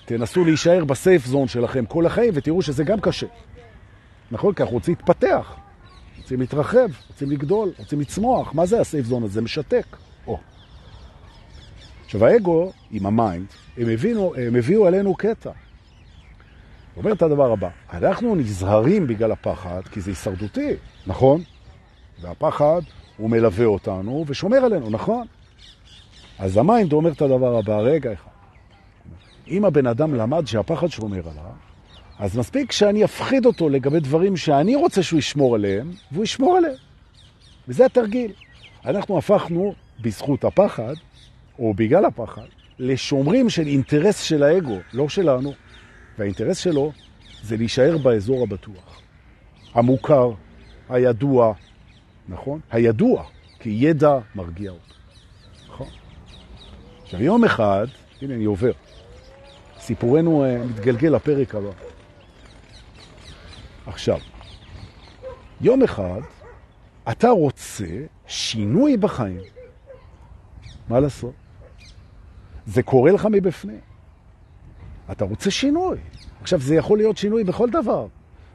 תנסו 0.05 0.45
להישאר 0.45 0.85
ב 0.85 0.93
safe 0.93 1.25
zone 1.25 1.47
שלכם 1.47 1.85
כל 1.85 2.05
החיים 2.05 2.33
ותראו 2.33 2.61
שזה 2.61 2.83
גם 2.83 2.99
קשה. 2.99 3.27
נכון? 4.31 4.53
כי 4.53 4.63
אנחנו 4.63 4.75
רוצים 4.75 4.95
להתפתח, 4.97 5.55
רוצים 6.25 6.39
להתרחב, 6.39 6.87
רוצים 7.07 7.31
לגדול, 7.31 7.71
רוצים 7.77 7.99
לצמוח. 7.99 8.53
מה 8.53 8.65
זה 8.65 8.81
ה 8.81 8.86
safe 8.86 9.05
zone 9.05 9.23
הזה? 9.23 9.41
משתק. 9.41 9.85
או. 10.27 10.39
עכשיו 12.05 12.25
האגו 12.25 12.71
עם 12.91 13.05
ה 13.05 13.12
mind, 13.12 13.45
הם, 13.77 13.89
הבינו, 13.89 14.33
הם 14.35 14.55
הביאו 14.55 14.87
עלינו 14.87 15.15
קטע. 15.15 15.49
הוא 15.49 17.03
אומר 17.03 17.13
את 17.13 17.21
הדבר 17.21 17.51
הבא, 17.51 17.69
אנחנו 17.93 18.35
נזהרים 18.35 19.07
בגלל 19.07 19.31
הפחד, 19.31 19.81
כי 19.91 20.01
זה 20.01 20.11
הישרדותי, 20.11 20.73
נכון? 21.07 21.41
והפחד 22.21 22.81
הוא 23.17 23.29
מלווה 23.29 23.65
אותנו 23.65 24.25
ושומר 24.27 24.57
עלינו, 24.57 24.89
נכון? 24.89 25.27
אז 26.39 26.57
ה 26.57 26.64
mind 26.64 26.93
אומר 26.93 27.11
את 27.11 27.21
הדבר 27.21 27.57
הבא, 27.57 27.77
רגע 27.77 28.13
אחד. 28.13 28.29
אם 29.47 29.65
הבן 29.65 29.87
אדם 29.87 30.15
למד 30.15 30.47
שהפחד 30.47 30.87
שומר 30.87 31.29
עליו, 31.29 31.51
אז 32.19 32.37
מספיק 32.37 32.71
שאני 32.71 33.05
אפחיד 33.05 33.45
אותו 33.45 33.69
לגבי 33.69 33.99
דברים 33.99 34.37
שאני 34.37 34.75
רוצה 34.75 35.03
שהוא 35.03 35.19
ישמור 35.19 35.55
עליהם, 35.55 35.91
והוא 36.11 36.23
ישמור 36.23 36.57
עליהם. 36.57 36.75
וזה 37.67 37.85
התרגיל. 37.85 38.31
אנחנו 38.85 39.17
הפכנו, 39.17 39.73
בזכות 40.01 40.43
הפחד, 40.43 40.93
או 41.59 41.73
בגלל 41.73 42.05
הפחד, 42.05 42.45
לשומרים 42.79 43.49
של 43.49 43.67
אינטרס 43.67 44.21
של 44.21 44.43
האגו, 44.43 44.77
לא 44.93 45.09
שלנו. 45.09 45.53
והאינטרס 46.17 46.57
שלו 46.57 46.91
זה 47.43 47.57
להישאר 47.57 47.97
באזור 47.97 48.43
הבטוח. 48.43 49.01
המוכר, 49.73 50.31
הידוע, 50.89 51.53
נכון? 52.29 52.59
הידוע, 52.71 53.23
כי 53.59 53.69
ידע 53.69 54.17
מרגיע 54.35 54.71
אותו. 54.71 54.93
נכון? 55.67 55.87
עכשיו, 57.03 57.23
יום 57.23 57.45
אחד, 57.45 57.87
הנה 58.21 58.35
אני 58.35 58.45
עובר, 58.45 58.71
סיפורנו 59.79 60.45
uh, 60.45 60.65
מתגלגל 60.65 61.15
לפרק 61.15 61.55
הבא. 61.55 61.69
עכשיו, 63.87 64.19
יום 65.61 65.83
אחד 65.83 66.21
אתה 67.11 67.29
רוצה 67.29 67.85
שינוי 68.27 68.97
בחיים. 68.97 69.39
מה 70.89 70.99
לעשות? 70.99 71.33
זה 72.65 72.83
קורה 72.83 73.11
לך 73.11 73.27
מבפנים. 73.31 73.79
אתה 75.11 75.25
רוצה 75.25 75.51
שינוי. 75.51 75.97
עכשיו, 76.41 76.59
זה 76.59 76.75
יכול 76.75 76.97
להיות 76.97 77.17
שינוי 77.17 77.43
בכל 77.43 77.69
דבר. 77.69 78.07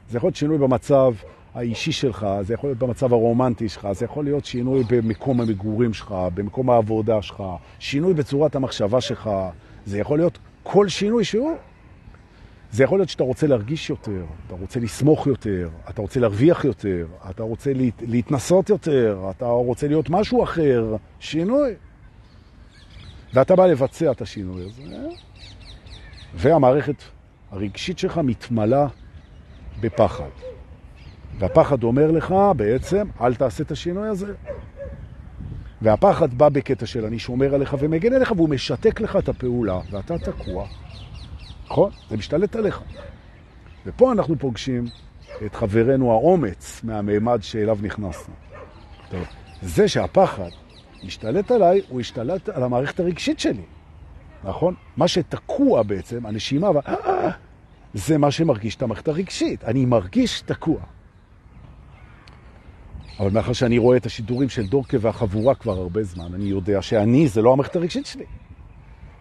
זה 0.09 0.17
יכול 0.17 0.27
להיות 0.27 0.35
שינוי 0.35 0.57
במצב 0.57 1.13
האישי 1.53 1.91
שלך, 1.91 2.27
זה 2.41 2.53
יכול 2.53 2.69
להיות 2.69 2.79
במצב 2.79 3.13
הרומנטי 3.13 3.69
שלך, 3.69 3.87
זה 3.91 4.05
יכול 4.05 4.23
להיות 4.23 4.45
שינוי 4.45 4.83
במקום 4.89 5.41
המגורים 5.41 5.93
שלך, 5.93 6.15
במקום 6.33 6.69
העבודה 6.69 7.21
שלך, 7.21 7.43
שינוי 7.79 8.13
בצורת 8.13 8.55
המחשבה 8.55 9.01
שלך, 9.01 9.29
זה 9.85 9.99
יכול 9.99 10.19
להיות 10.19 10.37
כל 10.63 10.87
שינוי 10.87 11.23
שהוא. 11.23 11.55
זה 12.71 12.83
יכול 12.83 12.99
להיות 12.99 13.09
שאתה 13.09 13.23
רוצה 13.23 13.47
להרגיש 13.47 13.89
יותר, 13.89 14.25
אתה 14.47 14.55
רוצה 14.55 14.79
לסמוך 14.79 15.27
יותר, 15.27 15.69
אתה 15.89 16.01
רוצה 16.01 16.19
להרוויח 16.19 16.65
יותר, 16.65 17.07
אתה 17.29 17.43
רוצה 17.43 17.73
להת, 17.73 18.01
להתנסות 18.07 18.69
יותר, 18.69 19.31
אתה 19.37 19.45
רוצה 19.45 19.87
להיות 19.87 20.09
משהו 20.09 20.43
אחר, 20.43 20.95
שינוי. 21.19 21.73
ואתה 23.33 23.55
בא 23.55 23.65
לבצע 23.65 24.11
את 24.11 24.21
השינוי 24.21 24.65
הזה, 24.65 24.97
והמערכת 26.35 26.95
הרגשית 27.51 27.99
שלך 27.99 28.17
מתמלה 28.17 28.87
בפחד. 29.79 30.29
והפחד 31.39 31.83
אומר 31.83 32.11
לך 32.11 32.35
בעצם, 32.55 33.07
אל 33.21 33.35
תעשה 33.35 33.63
את 33.63 33.71
השינוי 33.71 34.07
הזה. 34.07 34.33
והפחד 35.81 36.33
בא 36.33 36.49
בקטע 36.49 36.85
של 36.85 37.05
אני 37.05 37.19
שומר 37.19 37.55
עליך 37.55 37.75
ומגן 37.79 38.13
עליך, 38.13 38.31
והוא 38.31 38.49
משתק 38.49 39.01
לך 39.01 39.15
את 39.15 39.29
הפעולה, 39.29 39.79
ואתה 39.91 40.17
תקוע. 40.17 40.67
נכון? 41.71 41.91
זה 42.09 42.17
משתלט 42.17 42.55
עליך. 42.55 42.81
ופה 43.85 44.11
אנחנו 44.11 44.35
פוגשים 44.39 44.85
את 45.45 45.55
חברנו 45.55 46.11
האומץ 46.11 46.81
מהמימד 46.83 47.39
שאליו 47.41 47.77
נכנסנו. 47.81 48.33
טוב, 49.09 49.23
זה 49.61 49.87
שהפחד 49.87 50.49
משתלט 51.03 51.51
עליי, 51.51 51.81
הוא 51.89 51.99
השתלט 51.99 52.49
על 52.49 52.63
המערכת 52.63 52.99
הרגשית 52.99 53.39
שלי. 53.39 53.63
נכון? 54.43 54.75
מה 54.97 55.07
שתקוע 55.07 55.83
בעצם, 55.83 56.25
הנשימה, 56.25 56.67
זה 57.93 58.17
מה 58.17 58.31
שמרגיש 58.31 58.75
את 58.75 58.81
המערכת 58.81 59.07
הרגשית. 59.07 59.63
אני 59.63 59.85
מרגיש 59.85 60.41
תקוע. 60.41 60.79
אבל 63.19 63.31
מאחר 63.31 63.53
שאני 63.53 63.77
רואה 63.77 63.97
את 63.97 64.05
השידורים 64.05 64.49
של 64.49 64.67
דורקה 64.67 64.97
והחבורה 65.01 65.55
כבר 65.55 65.77
הרבה 65.77 66.03
זמן, 66.03 66.33
אני 66.33 66.45
יודע 66.45 66.81
שאני 66.81 67.27
זה 67.27 67.41
לא 67.41 67.53
המערכת 67.53 67.75
הרגשית 67.75 68.05
שלי. 68.05 68.25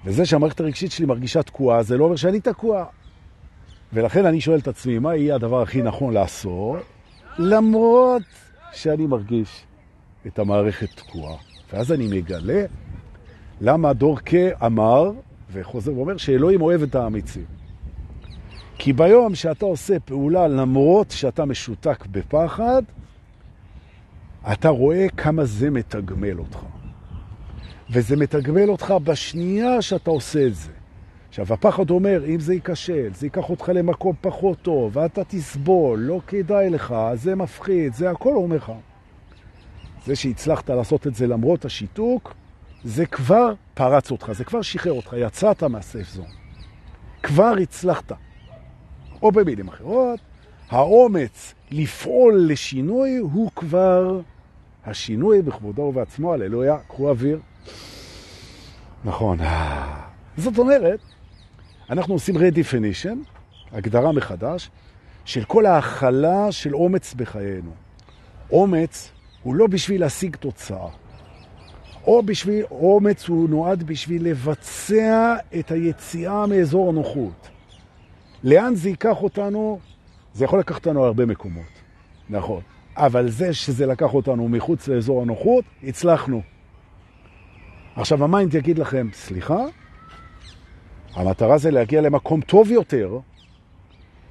וזה 0.04 0.26
שהמערכת 0.26 0.60
הרגשית 0.60 0.92
שלי 0.92 1.06
מרגישה 1.06 1.42
תקועה, 1.42 1.82
זה 1.82 1.96
לא 1.96 2.04
אומר 2.04 2.16
שאני 2.16 2.40
תקוע. 2.40 2.84
ולכן 3.92 4.26
אני 4.26 4.40
שואל 4.40 4.58
את 4.58 4.68
עצמי, 4.68 4.98
מה 4.98 5.16
יהיה 5.16 5.34
הדבר 5.34 5.62
הכי 5.62 5.82
נכון 5.82 6.14
לעשות, 6.14 6.78
למרות 7.38 8.22
שאני 8.72 9.06
מרגיש 9.06 9.64
את 10.26 10.38
המערכת 10.38 10.88
תקועה. 10.96 11.36
ואז 11.72 11.92
אני 11.92 12.06
מגלה 12.06 12.64
למה 13.60 13.92
דורקה 13.92 14.66
אמר, 14.66 15.10
וחוזר 15.52 15.94
ואומר, 15.94 16.16
שאלוהים 16.16 16.62
אוהב 16.62 16.82
את 16.82 16.94
האמיצים. 16.94 17.44
כי 18.78 18.92
ביום 18.92 19.34
שאתה 19.34 19.64
עושה 19.64 20.00
פעולה 20.00 20.48
למרות 20.48 21.10
שאתה 21.10 21.44
משותק 21.44 22.06
בפחד, 22.10 22.82
אתה 24.52 24.68
רואה 24.68 25.06
כמה 25.16 25.44
זה 25.44 25.70
מתגמל 25.70 26.38
אותך. 26.38 26.58
וזה 27.92 28.16
מתגמל 28.16 28.68
אותך 28.68 28.94
בשנייה 29.04 29.82
שאתה 29.82 30.10
עושה 30.10 30.46
את 30.46 30.54
זה. 30.54 30.70
עכשיו, 31.28 31.52
הפחד 31.52 31.90
אומר, 31.90 32.24
אם 32.26 32.40
זה 32.40 32.54
ייכשל, 32.54 33.08
זה 33.14 33.26
ייקח 33.26 33.50
אותך 33.50 33.70
למקום 33.74 34.16
פחות 34.20 34.58
טוב, 34.62 34.96
ואתה 34.96 35.24
תסבול, 35.24 35.98
לא 35.98 36.20
כדאי 36.26 36.70
לך, 36.70 36.94
זה 37.14 37.34
מפחיד, 37.34 37.94
זה 37.94 38.10
הכל 38.10 38.34
אומר 38.34 38.56
לך. 38.56 38.72
זה 40.06 40.16
שהצלחת 40.16 40.70
לעשות 40.70 41.06
את 41.06 41.14
זה 41.14 41.26
למרות 41.26 41.64
השיתוק, 41.64 42.34
זה 42.84 43.06
כבר 43.06 43.54
פרץ 43.74 44.10
אותך, 44.10 44.32
זה 44.32 44.44
כבר 44.44 44.62
שחרר 44.62 44.92
אותך, 44.92 45.14
יצאת 45.18 45.62
מהסייף 45.62 46.08
זון. 46.08 46.26
כבר 47.22 47.54
הצלחת. 47.62 48.12
או 49.22 49.32
במילים 49.32 49.68
אחרות, 49.68 50.20
האומץ 50.70 51.54
לפעול 51.70 52.46
לשינוי 52.48 53.16
הוא 53.16 53.50
כבר 53.56 54.20
השינוי 54.86 55.42
בכבודו 55.42 55.82
ובעצמו, 55.82 56.32
הללויה, 56.32 56.78
קחו 56.88 57.08
אוויר. 57.08 57.40
נכון. 59.04 59.38
זאת 60.36 60.58
אומרת, 60.58 61.00
אנחנו 61.90 62.14
עושים 62.14 62.36
redefinition, 62.36 63.16
הגדרה 63.72 64.12
מחדש, 64.12 64.70
של 65.24 65.44
כל 65.44 65.66
ההכלה 65.66 66.52
של 66.52 66.74
אומץ 66.74 67.14
בחיינו. 67.14 67.70
אומץ 68.52 69.12
הוא 69.42 69.54
לא 69.54 69.66
בשביל 69.66 70.00
להשיג 70.00 70.36
תוצאה. 70.36 70.88
או 72.06 72.22
בשביל, 72.22 72.64
אומץ 72.70 73.28
הוא 73.28 73.48
נועד 73.48 73.82
בשביל 73.82 74.28
לבצע 74.28 75.36
את 75.58 75.70
היציאה 75.70 76.46
מאזור 76.46 76.88
הנוחות. 76.88 77.48
לאן 78.44 78.74
זה 78.74 78.88
ייקח 78.88 79.22
אותנו? 79.22 79.78
זה 80.34 80.44
יכול 80.44 80.58
לקחת 80.58 80.86
אותנו 80.86 81.04
הרבה 81.04 81.26
מקומות, 81.26 81.72
נכון. 82.30 82.60
אבל 82.96 83.30
זה 83.30 83.54
שזה 83.54 83.86
לקח 83.86 84.14
אותנו 84.14 84.48
מחוץ 84.48 84.88
לאזור 84.88 85.22
הנוחות, 85.22 85.64
הצלחנו. 85.84 86.42
עכשיו 87.96 88.24
ה 88.24 88.30
mind 88.30 88.54
יגיד 88.54 88.78
לכם, 88.78 89.08
סליחה? 89.12 89.64
המטרה 91.14 91.58
זה 91.58 91.70
להגיע 91.70 92.00
למקום 92.00 92.40
טוב 92.40 92.70
יותר, 92.70 93.18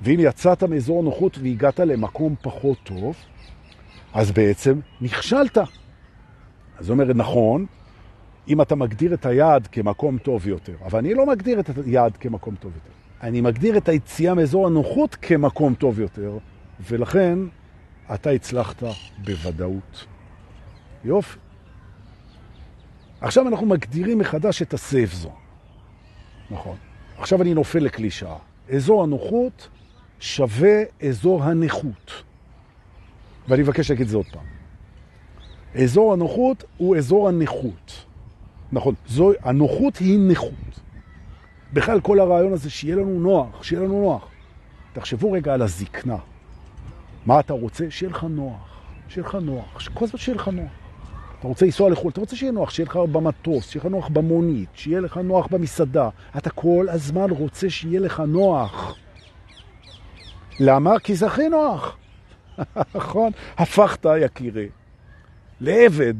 ואם 0.01 0.19
יצאת 0.19 0.63
מאזור 0.63 0.99
הנוחות 0.99 1.37
והגעת 1.37 1.79
למקום 1.79 2.35
פחות 2.41 2.77
טוב, 2.83 3.15
אז 4.13 4.31
בעצם 4.31 4.79
נכשלת. 5.01 5.57
אז 6.77 6.89
אומרת, 6.89 7.15
נכון, 7.15 7.65
אם 8.47 8.61
אתה 8.61 8.75
מגדיר 8.75 9.13
את 9.13 9.25
היעד 9.25 9.67
כמקום 9.67 10.17
טוב 10.17 10.47
יותר, 10.47 10.75
אבל 10.85 10.99
אני 10.99 11.13
לא 11.13 11.25
מגדיר 11.25 11.59
את 11.59 11.69
היעד 11.85 12.17
כמקום 12.17 12.55
טוב 12.55 12.71
יותר. 12.75 12.99
אני 13.21 13.41
מגדיר 13.41 13.77
את 13.77 13.89
היציאה 13.89 14.33
מאזור 14.33 14.67
הנוחות 14.67 15.15
כמקום 15.15 15.73
טוב 15.73 15.99
יותר, 15.99 16.37
ולכן 16.89 17.39
אתה 18.13 18.29
הצלחת 18.29 18.83
בוודאות. 19.25 20.05
יופי. 21.05 21.48
עכשיו 23.21 23.47
אנחנו 23.47 23.65
מגדירים 23.65 24.17
מחדש 24.17 24.61
את 24.61 24.73
הסייף 24.73 25.13
זון. 25.13 25.31
נכון. 26.51 26.77
עכשיו 27.17 27.41
אני 27.41 27.53
נופל 27.53 27.79
לקלישה. 27.79 28.35
אזור 28.75 29.03
הנוחות 29.03 29.69
שווה 30.19 30.83
אזור 31.09 31.43
הנכות. 31.43 32.23
ואני 33.47 33.61
מבקש 33.61 33.91
להגיד 33.91 34.05
את 34.05 34.09
זה 34.09 34.17
עוד 34.17 34.25
פעם. 34.31 34.45
אזור 35.83 36.13
הנוחות 36.13 36.63
הוא 36.77 36.97
אזור 36.97 37.27
הנכות. 37.27 38.05
נכון, 38.71 38.95
זו, 39.07 39.31
הנוחות 39.43 39.97
היא 39.97 40.19
נכות. 40.19 40.79
בכלל 41.73 42.01
כל 42.01 42.19
הרעיון 42.19 42.53
הזה 42.53 42.69
שיהיה 42.69 42.95
לנו 42.95 43.19
נוח, 43.19 43.63
שיהיה 43.63 43.81
לנו 43.81 44.01
נוח. 44.01 44.27
תחשבו 44.93 45.31
רגע 45.31 45.53
על 45.53 45.61
הזקנה. 45.61 46.17
מה 47.25 47.39
אתה 47.39 47.53
רוצה? 47.53 47.85
שיהיה 47.89 48.11
לך 48.11 48.23
נוח. 48.23 48.81
שיהיה 49.09 49.27
לך 49.27 49.35
נוח. 49.35 49.87
כל 49.93 50.07
זאת 50.07 50.19
שיהיה 50.19 50.35
לך 50.35 50.47
נוח. 50.47 50.71
אתה 51.39 51.47
רוצה 51.47 51.65
לנסוע 51.65 51.89
לחו"ל, 51.89 52.11
אתה 52.11 52.19
רוצה 52.19 52.35
שיהיה 52.35 52.51
נוח, 52.51 52.69
שיהיה 52.69 52.89
לך 52.89 52.95
במטוס, 52.95 53.69
שיהיה 53.69 53.83
לך 53.85 53.91
נוח 53.91 54.07
במונית, 54.07 54.69
שיהיה 54.73 54.99
לך 54.99 55.17
נוח 55.17 55.47
במסעדה. 55.47 56.09
אתה 56.37 56.49
כל 56.49 56.87
הזמן 56.89 57.29
רוצה 57.29 57.69
שיהיה 57.69 57.99
לך 57.99 58.19
נוח. 58.19 58.95
למה? 60.59 60.99
כי 60.99 61.15
זה 61.15 61.27
הכי 61.27 61.49
נוח. 61.49 61.97
נכון? 62.95 63.31
הפכת, 63.57 64.05
יקירי, 64.21 64.67
לעבד 65.61 66.13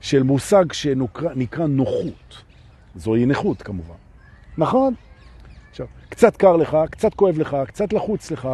של 0.00 0.22
מושג 0.22 0.72
שנקרא 0.72 1.66
נוחות. 1.66 2.42
זוהי 2.96 3.26
נכות 3.26 3.62
כמובן. 3.62 3.94
נכון? 4.58 4.94
עכשיו, 5.70 5.86
קצת 6.08 6.36
קר 6.36 6.56
לך, 6.56 6.76
קצת 6.90 7.14
כואב 7.14 7.38
לך, 7.38 7.56
קצת 7.66 7.92
לחוץ 7.92 8.30
לך, 8.30 8.48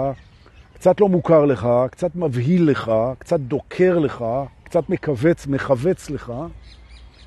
קצת 0.74 1.00
לא 1.00 1.08
מוכר 1.08 1.44
לך, 1.44 1.68
קצת 1.90 2.16
מבהיל 2.16 2.70
לך, 2.70 2.92
קצת 3.18 3.40
דוקר 3.40 3.98
לך, 3.98 4.24
קצת 4.70 4.88
מקווץ, 4.88 5.46
מחווץ 5.46 6.10
לך, 6.10 6.32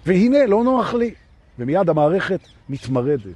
והנה, 0.05 0.45
לא 0.45 0.63
נוח 0.63 0.93
לי. 0.93 1.13
ומיד 1.59 1.89
המערכת 1.89 2.39
מתמרדת. 2.69 3.35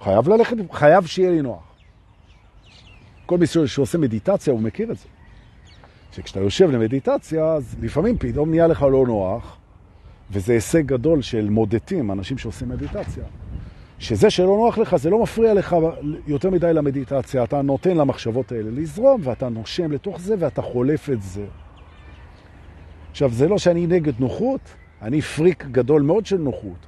חייב 0.00 0.28
ללכת, 0.28 0.56
חייב 0.72 1.06
שיהיה 1.06 1.30
לי 1.30 1.42
נוח. 1.42 1.62
כל 3.26 3.38
מי 3.38 3.46
שעושה 3.46 3.98
מדיטציה, 3.98 4.52
הוא 4.52 4.60
מכיר 4.60 4.92
את 4.92 4.98
זה. 4.98 5.04
שכשאתה 6.12 6.40
יושב 6.40 6.70
למדיטציה, 6.70 7.44
אז 7.44 7.76
לפעמים 7.80 8.18
פתאום 8.18 8.50
נהיה 8.50 8.66
לך 8.66 8.82
לא 8.82 9.04
נוח, 9.06 9.56
וזה 10.30 10.52
הישג 10.52 10.86
גדול 10.86 11.22
של 11.22 11.50
מודטים, 11.50 12.10
אנשים 12.10 12.38
שעושים 12.38 12.68
מדיטציה. 12.68 13.24
שזה 13.98 14.30
שלא 14.30 14.46
נוח 14.46 14.78
לך, 14.78 14.96
זה 14.96 15.10
לא 15.10 15.22
מפריע 15.22 15.54
לך 15.54 15.76
יותר 16.26 16.50
מדי 16.50 16.72
למדיטציה. 16.72 17.44
אתה 17.44 17.62
נותן 17.62 17.96
למחשבות 17.96 18.52
האלה 18.52 18.70
לזרום, 18.70 19.20
ואתה 19.24 19.48
נושם 19.48 19.92
לתוך 19.92 20.20
זה, 20.20 20.34
ואתה 20.38 20.62
חולף 20.62 21.10
את 21.10 21.22
זה. 21.22 21.46
עכשיו, 23.12 23.30
זה 23.30 23.48
לא 23.48 23.58
שאני 23.58 23.86
נגד 23.86 24.20
נוחות, 24.20 24.60
אני 25.02 25.20
פריק 25.20 25.66
גדול 25.66 26.02
מאוד 26.02 26.26
של 26.26 26.36
נוחות, 26.36 26.86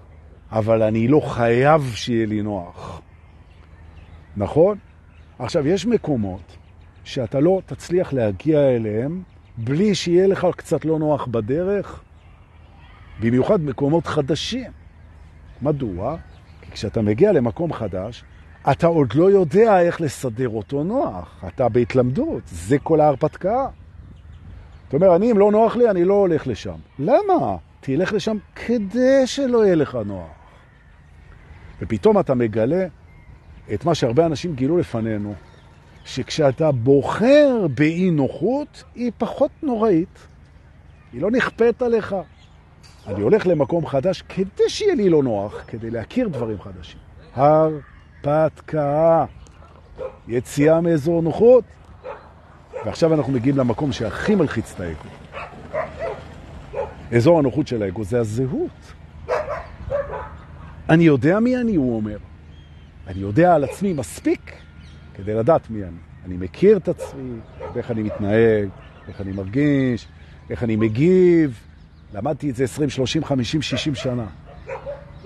אבל 0.51 0.83
אני 0.83 1.09
לא 1.09 1.21
חייב 1.21 1.93
שיהיה 1.95 2.27
לי 2.27 2.43
נוח. 2.43 3.01
נכון? 4.37 4.79
עכשיו, 5.39 5.67
יש 5.67 5.87
מקומות 5.87 6.57
שאתה 7.05 7.41
לא 7.41 7.61
תצליח 7.67 8.13
להגיע 8.13 8.61
אליהם 8.61 9.23
בלי 9.59 9.95
שיהיה 9.95 10.27
לך 10.27 10.47
קצת 10.57 10.85
לא 10.85 10.99
נוח 10.99 11.27
בדרך, 11.27 12.03
במיוחד 13.21 13.61
מקומות 13.61 14.07
חדשים. 14.07 14.71
מדוע? 15.63 16.17
כי 16.61 16.71
כשאתה 16.71 17.03
מגיע 17.03 17.33
למקום 17.33 17.73
חדש, 17.73 18.25
אתה 18.71 18.87
עוד 18.87 19.15
לא 19.15 19.31
יודע 19.31 19.81
איך 19.81 20.01
לסדר 20.01 20.49
אותו 20.49 20.85
נוח. 20.85 21.45
אתה 21.49 21.69
בהתלמדות, 21.69 22.43
זה 22.47 22.79
כל 22.79 23.01
ההרפתקה. 23.01 23.69
זאת 24.95 25.03
אומרת, 25.03 25.17
אני, 25.17 25.31
אם 25.31 25.39
לא 25.39 25.51
נוח 25.51 25.77
לי, 25.77 25.91
אני 25.91 26.05
לא 26.05 26.15
הולך 26.15 26.47
לשם. 26.47 26.75
למה? 26.99 27.57
תלך 27.81 28.13
לשם 28.13 28.37
כדי 28.55 29.27
שלא 29.27 29.65
יהיה 29.65 29.75
לך 29.75 29.99
נוח. 30.07 30.27
ופתאום 31.81 32.21
אתה 32.21 32.35
מגלה 32.35 32.87
את 33.75 33.85
מה 33.85 33.95
שהרבה 33.95 34.27
אנשים 34.27 34.55
גילו 34.55 34.79
לפנינו, 34.79 35.35
שכשאתה 36.05 36.73
בוחר 36.73 37.67
באי 37.75 38.11
נוחות, 38.11 38.85
היא 38.95 39.13
פחות 39.19 39.51
נוראית. 39.63 40.19
היא 41.13 41.23
לא 41.23 41.31
נכפית 41.31 41.83
עליך. 41.83 42.17
אני 43.07 43.23
הולך 43.23 43.47
למקום 43.47 43.87
חדש 43.87 44.23
כדי 44.29 44.69
שיהיה 44.69 44.95
לי 44.95 45.09
לא 45.09 45.23
נוח, 45.23 45.65
כדי 45.67 45.91
להכיר 45.91 46.29
דברים 46.29 46.61
חדשים. 46.61 47.01
הרפתקה, 47.35 49.25
יציאה 50.29 50.81
מאזור 50.81 51.23
נוחות. 51.23 51.65
ועכשיו 52.87 53.15
אנחנו 53.15 53.33
מגיעים 53.33 53.59
למקום 53.59 53.93
שהכי 53.93 54.35
מלחיץ 54.35 54.73
את 54.75 54.81
האגו. 54.81 55.09
אזור 57.17 57.39
הנוחות 57.39 57.69
של 57.69 57.83
האגו 57.83 58.05
זה 58.05 58.21
הזהות. 58.21 58.93
אני 60.89 61.05
יודע 61.05 61.41
מי 61.41 61.57
אני, 61.57 61.75
הוא 61.75 61.97
אומר. 61.97 62.17
אני 63.07 63.21
יודע 63.21 63.55
על 63.55 63.65
עצמי 63.65 63.93
מספיק 63.93 64.53
כדי 65.15 65.35
לדעת 65.35 65.71
מי 65.71 65.83
אני. 65.83 65.99
אני 66.25 66.37
מכיר 66.37 66.77
את 66.77 66.89
עצמי, 66.89 67.39
איך 67.77 67.91
אני 67.91 68.03
מתנהג, 68.03 68.69
איך 69.09 69.21
אני 69.21 69.33
מרגיש, 69.33 70.09
איך 70.51 70.63
אני 70.63 70.77
מגיב. 70.77 71.61
למדתי 72.15 72.51
את 72.51 72.57
זה 72.57 72.65
20, 72.65 72.91
30, 72.91 73.25
50, 73.25 73.63
60 73.63 73.95
שנה. 73.95 74.27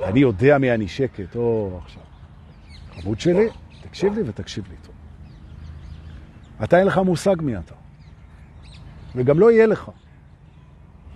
אני 0.04 0.20
יודע 0.20 0.58
מי 0.58 0.74
אני 0.74 0.88
שקט. 0.88 1.36
או, 1.36 1.80
עכשיו. 1.84 2.02
חמוד 2.94 3.20
שלי, 3.20 3.48
תקשיב 3.82 4.14
לי 4.14 4.22
ותקשיב 4.26 4.64
לי. 4.70 4.87
אתה 6.64 6.78
אין 6.78 6.86
לך 6.86 6.98
מושג 6.98 7.36
מי 7.42 7.56
אתה. 7.56 7.74
וגם 9.14 9.38
לא 9.38 9.50
יהיה 9.50 9.66
לך. 9.66 9.90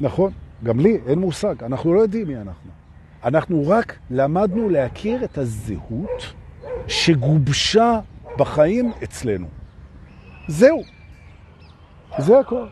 נכון? 0.00 0.32
גם 0.64 0.80
לי 0.80 0.98
אין 1.06 1.18
מושג. 1.18 1.64
אנחנו 1.64 1.94
לא 1.94 2.00
יודעים 2.00 2.28
מי 2.28 2.36
אנחנו. 2.36 2.70
אנחנו 3.24 3.68
רק 3.68 3.98
למדנו 4.10 4.68
להכיר 4.68 5.24
את 5.24 5.38
הזהות 5.38 6.34
שגובשה 6.88 8.00
בחיים 8.38 8.92
אצלנו. 9.04 9.46
זהו. 10.48 10.82
זה 12.18 12.38
הכל. 12.38 12.66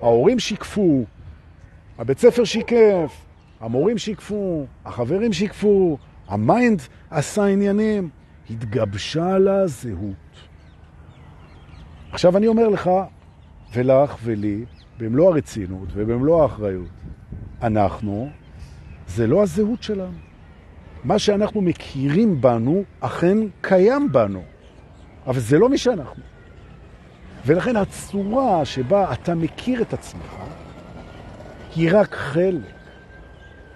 ההורים 0.00 0.38
שיקפו, 0.38 1.04
הבית 1.98 2.18
ספר 2.18 2.44
שיקף, 2.44 3.24
המורים 3.60 3.98
שיקפו, 3.98 4.66
החברים 4.84 5.32
שיקפו, 5.32 5.98
ה 6.28 6.39
mind 6.39 6.82
עשה 7.10 7.44
עניינים, 7.44 8.08
התגבשה 8.50 9.38
לה 9.38 9.66
זהות. 9.66 10.27
עכשיו 12.12 12.36
אני 12.36 12.46
אומר 12.46 12.68
לך, 12.68 12.90
ולך 13.74 14.16
ולי, 14.24 14.64
במלוא 14.98 15.28
הרצינות 15.28 15.88
ובמלוא 15.92 16.42
האחריות, 16.42 16.88
אנחנו, 17.62 18.30
זה 19.06 19.26
לא 19.26 19.42
הזהות 19.42 19.82
שלנו. 19.82 20.18
מה 21.04 21.18
שאנחנו 21.18 21.60
מכירים 21.60 22.40
בנו 22.40 22.82
אכן 23.00 23.38
קיים 23.60 24.12
בנו, 24.12 24.42
אבל 25.26 25.40
זה 25.40 25.58
לא 25.58 25.68
מי 25.68 25.78
שאנחנו. 25.78 26.22
ולכן 27.46 27.76
הצורה 27.76 28.64
שבה 28.64 29.12
אתה 29.12 29.34
מכיר 29.34 29.82
את 29.82 29.92
עצמך 29.92 30.36
היא 31.76 31.90
רק 31.92 32.14
חלק 32.14 32.74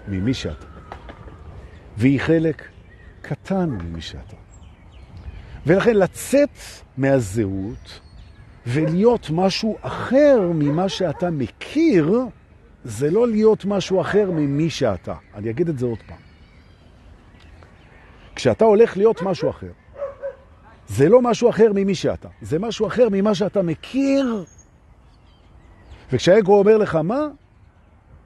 ממי 0.07 0.33
שאתה. 0.33 0.65
והיא 1.97 2.19
חלק 2.19 2.67
קטן 3.21 3.69
ממי 3.69 4.01
שאתה. 4.01 4.35
ולכן 5.65 5.95
לצאת 5.95 6.57
מהזהות 6.97 7.99
ולהיות 8.67 9.27
משהו 9.31 9.77
אחר 9.81 10.51
ממה 10.53 10.89
שאתה 10.89 11.29
מכיר, 11.29 12.11
זה 12.83 13.11
לא 13.11 13.27
להיות 13.27 13.65
משהו 13.65 14.01
אחר 14.01 14.31
ממי 14.31 14.69
שאתה. 14.69 15.15
אני 15.33 15.49
אגיד 15.49 15.69
את 15.69 15.79
זה 15.79 15.85
עוד 15.85 15.99
פעם. 16.07 16.17
כשאתה 18.35 18.65
הולך 18.65 18.97
להיות 18.97 19.21
משהו 19.21 19.49
אחר, 19.49 19.71
זה 20.87 21.09
לא 21.09 21.21
משהו 21.21 21.49
אחר 21.49 21.71
ממי 21.75 21.95
שאתה, 21.95 22.27
זה 22.41 22.59
משהו 22.59 22.87
אחר 22.87 23.07
ממה 23.11 23.35
שאתה 23.35 23.61
מכיר. 23.61 24.45
וכשהאגו 26.11 26.59
אומר 26.59 26.77
לך, 26.77 26.95
מה? 26.95 27.27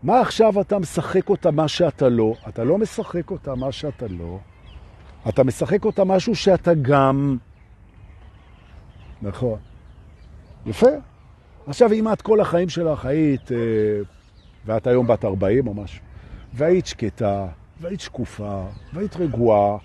מה 0.04 0.22
עכשיו 0.22 0.62
אתה 0.62 0.80
משחק 0.80 1.30
אותה 1.30 1.52
מה 1.52 1.68
שאתה 1.68 2.10
לא? 2.10 2.34
אתה 2.48 2.64
לא 2.64 2.78
משחק 2.78 3.32
אותה 3.32 3.56
מה 3.56 3.72
שאתה 3.72 4.06
לא. 4.08 4.40
אתה 5.30 5.44
משחק 5.44 5.86
אותה 5.86 6.04
משהו 6.04 6.36
שאתה 6.36 6.74
גם. 6.74 7.38
נכון. 9.22 9.67
יפה. 10.68 10.88
עכשיו, 11.68 11.94
אם 11.94 12.14
את 12.14 12.22
כל 12.22 12.40
החיים 12.40 12.70
שלך 12.70 13.06
היית, 13.06 13.52
אה, 13.52 13.58
ואת 14.66 14.88
היום 14.88 15.08
בת 15.08 15.26
40 15.26 15.68
או 15.68 15.74
משהו, 15.74 16.04
והיית 16.54 16.86
שקטה, 16.86 17.48
והיית 17.82 18.00
שקופה, 18.00 18.66
והיית 18.94 19.16
רגועה, 19.16 19.78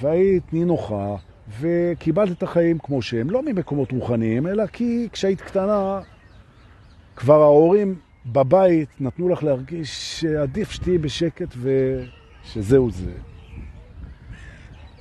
והיית 0.00 0.52
נינוחה, 0.52 1.16
וקיבלת 1.60 2.32
את 2.32 2.42
החיים 2.42 2.78
כמו 2.78 3.02
שהם, 3.02 3.30
לא 3.30 3.42
ממקומות 3.42 3.92
רוחניים, 3.92 4.46
אלא 4.46 4.66
כי 4.66 5.08
כשהיית 5.12 5.40
קטנה, 5.40 6.00
כבר 7.16 7.42
ההורים 7.42 7.94
בבית 8.26 8.88
נתנו 9.00 9.28
לך 9.28 9.42
להרגיש 9.42 10.20
שעדיף 10.20 10.70
שתהיי 10.70 10.98
בשקט 10.98 11.54
ושזהו 11.62 12.90
זה. 12.90 13.12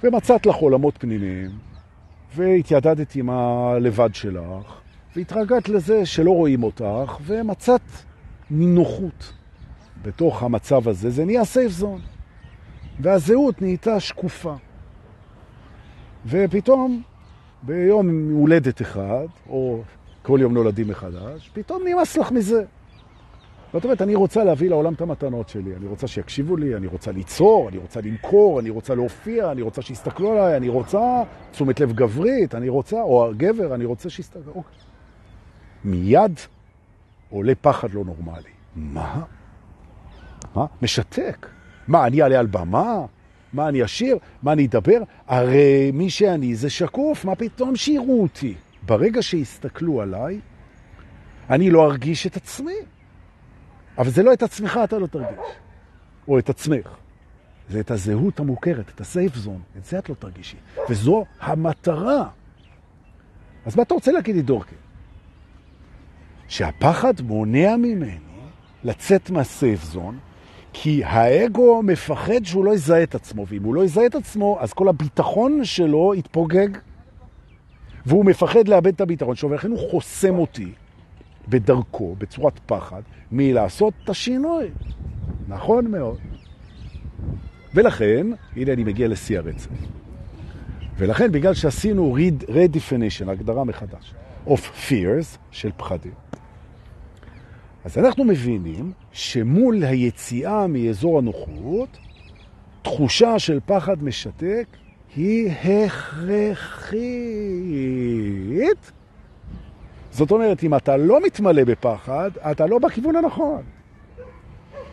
ומצאת 0.03 0.45
לך 0.45 0.55
עולמות 0.55 0.97
פנימיים, 0.97 1.51
והתיידדת 2.35 3.15
עם 3.15 3.29
הלבד 3.29 4.09
שלך, 4.15 4.81
והתרגלת 5.17 5.69
לזה 5.69 6.05
שלא 6.05 6.31
רואים 6.31 6.63
אותך, 6.63 7.17
ומצאת 7.25 7.81
נינוחות 8.51 9.33
בתוך 10.01 10.43
המצב 10.43 10.87
הזה, 10.87 11.09
זה 11.09 11.25
נהיה 11.25 11.45
סייף 11.45 11.71
זון. 11.71 12.01
והזהות 12.99 13.61
נהייתה 13.61 13.99
שקופה. 13.99 14.55
ופתאום, 16.25 17.01
ביום 17.63 18.31
הולדת 18.31 18.81
אחד, 18.81 19.25
או 19.49 19.81
כל 20.21 20.39
יום 20.41 20.53
נולדים 20.53 20.87
מחדש, 20.87 21.51
פתאום 21.53 21.83
נמאס 21.87 22.17
לך 22.17 22.31
מזה. 22.31 22.63
זאת 23.73 23.83
אומרת, 23.83 24.01
אני 24.01 24.15
רוצה 24.15 24.43
להביא 24.43 24.69
לעולם 24.69 24.93
את 24.93 25.01
המתנות 25.01 25.49
שלי, 25.49 25.75
אני 25.75 25.87
רוצה 25.87 26.07
שיקשיבו 26.07 26.57
לי, 26.57 26.75
אני 26.75 26.87
רוצה 26.87 27.11
ליצור, 27.11 27.69
אני 27.69 27.77
רוצה 27.77 28.01
למכור, 28.01 28.59
אני 28.59 28.69
רוצה 28.69 28.95
להופיע, 28.95 29.51
אני 29.51 29.61
רוצה 29.61 29.81
שיסתכלו 29.81 30.31
עליי, 30.31 30.57
אני 30.57 30.69
רוצה 30.69 31.23
תשומת 31.51 31.79
לב 31.79 31.93
גברית, 31.93 32.55
אני 32.55 32.69
רוצה, 32.69 33.01
או 33.01 33.27
הגבר, 33.27 33.75
אני 33.75 33.85
רוצה 33.85 34.09
שיסתכלו. 34.09 34.53
אוקיי. 34.55 34.86
מיד 35.87 36.39
עולה 37.29 37.53
פחד 37.61 37.93
לא 37.93 38.05
נורמלי. 38.05 38.51
מה? 38.75 39.23
מה? 40.55 40.65
משתק. 40.81 41.47
מה, 41.87 42.07
אני 42.07 42.21
אעלה 42.21 42.39
על 42.39 42.45
במה? 42.45 43.05
מה, 43.53 43.69
אני 43.69 43.85
אשיר? 43.85 44.17
מה, 44.43 44.53
אני 44.53 44.65
אדבר? 44.65 45.01
הרי 45.27 45.91
מי 45.93 46.09
שאני 46.09 46.55
זה 46.55 46.69
שקוף, 46.69 47.25
מה 47.25 47.35
פתאום 47.35 47.75
שיראו 47.75 48.21
אותי? 48.21 48.55
ברגע 48.85 49.21
שיסתכלו 49.21 50.01
עליי, 50.01 50.39
אני 51.49 51.69
לא 51.69 51.85
ארגיש 51.85 52.27
את 52.27 52.37
עצמי. 52.37 52.77
אבל 53.97 54.09
זה 54.09 54.23
לא 54.23 54.33
את 54.33 54.43
עצמך 54.43 54.79
אתה 54.83 54.99
לא 54.99 55.07
תרגיש, 55.07 55.39
או 56.27 56.39
את 56.39 56.49
עצמך. 56.49 56.89
זה 57.69 57.79
את 57.79 57.91
הזהות 57.91 58.39
המוכרת, 58.39 58.89
את 58.95 59.01
הסייף 59.01 59.35
זון, 59.35 59.61
את 59.77 59.85
זה 59.85 59.99
את 59.99 60.09
לא 60.09 60.15
תרגישי. 60.15 60.57
וזו 60.89 61.25
המטרה. 61.39 62.29
אז 63.65 63.75
מה 63.75 63.83
אתה 63.83 63.93
רוצה 63.93 64.11
להגיד 64.11 64.35
לי, 64.35 64.41
דורקה? 64.41 64.75
שהפחד 66.47 67.13
מונע 67.21 67.77
ממני 67.77 68.17
לצאת 68.83 69.29
מהסייף 69.29 69.83
זון, 69.83 70.17
כי 70.73 71.03
האגו 71.03 71.83
מפחד 71.83 72.43
שהוא 72.43 72.65
לא 72.65 72.73
יזהה 72.73 73.03
את 73.03 73.15
עצמו, 73.15 73.45
ואם 73.47 73.63
הוא 73.63 73.75
לא 73.75 73.85
יזהה 73.85 74.05
את 74.05 74.15
עצמו, 74.15 74.57
אז 74.59 74.73
כל 74.73 74.87
הביטחון 74.87 75.65
שלו 75.65 76.13
יתפוגג, 76.15 76.67
והוא 78.05 78.25
מפחד 78.25 78.67
לאבד 78.67 78.93
את 78.93 79.01
הביטחון 79.01 79.35
שלו, 79.35 79.49
ולכן 79.49 79.71
הוא 79.71 79.89
חוסם 79.91 80.35
אותי 80.35 80.71
בדרכו, 81.47 82.15
בצורת 82.17 82.59
פחד, 82.65 83.01
מלעשות 83.31 83.93
את 84.03 84.09
השינוי. 84.09 84.67
נכון 85.47 85.91
מאוד. 85.91 86.17
ולכן, 87.73 88.27
הנה 88.55 88.73
אני 88.73 88.83
מגיע 88.83 89.07
לשיא 89.07 89.37
הרצף. 89.37 89.69
ולכן, 90.97 91.31
בגלל 91.31 91.53
שעשינו 91.53 92.17
redefinition, 92.47 93.29
הגדרה 93.29 93.63
מחדש, 93.63 94.13
of 94.47 94.89
fears, 94.89 95.37
של 95.51 95.71
פחדים, 95.77 96.13
אז 97.85 97.97
אנחנו 97.97 98.23
מבינים 98.23 98.91
שמול 99.11 99.83
היציאה 99.83 100.67
מאזור 100.67 101.17
הנוחות, 101.17 101.97
תחושה 102.81 103.39
של 103.39 103.59
פחד 103.65 104.03
משתק 104.03 104.67
היא 105.15 105.51
הכרחית. 105.51 106.51
זאת 110.11 110.31
אומרת, 110.31 110.63
אם 110.63 110.75
אתה 110.75 110.97
לא 110.97 111.21
מתמלא 111.25 111.63
בפחד, 111.63 112.31
אתה 112.51 112.65
לא 112.65 112.79
בכיוון 112.79 113.15
הנכון. 113.15 113.61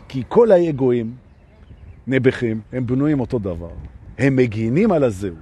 כי 0.09 0.23
כל 0.29 0.53
האגואים, 0.53 1.15
נבחים, 2.07 2.61
הם 2.73 2.87
בנויים 2.87 3.21
אותו 3.21 3.39
דבר. 3.39 3.73
הם 4.19 4.37
מגינים 4.37 4.93
על 4.93 5.05
הזהות. 5.05 5.37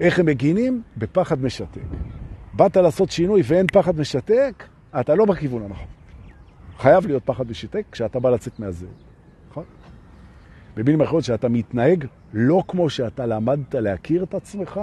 איך 0.00 0.18
הם 0.18 0.26
מגינים? 0.26 0.82
בפחד 0.96 1.42
משתק. 1.42 1.80
באת 2.60 2.76
לעשות 2.76 3.10
שינוי 3.10 3.42
ואין 3.44 3.66
פחד 3.66 3.98
משתק, 3.98 4.64
אתה 5.00 5.14
לא 5.14 5.24
בכיוון 5.24 5.62
הנכון. 5.62 5.86
חייב 6.78 7.06
להיות 7.06 7.22
פחד 7.24 7.50
משתק 7.50 7.84
כשאתה 7.92 8.20
בא 8.20 8.30
לצאת 8.30 8.60
מהזהות. 8.60 9.04
נכון? 9.50 9.64
במילים 10.76 11.00
אחרות, 11.00 11.24
שאתה 11.24 11.48
מתנהג 11.48 12.06
לא 12.32 12.62
כמו 12.68 12.90
שאתה 12.90 13.26
למדת 13.26 13.74
להכיר 13.74 14.22
את 14.22 14.34
עצמך, 14.34 14.80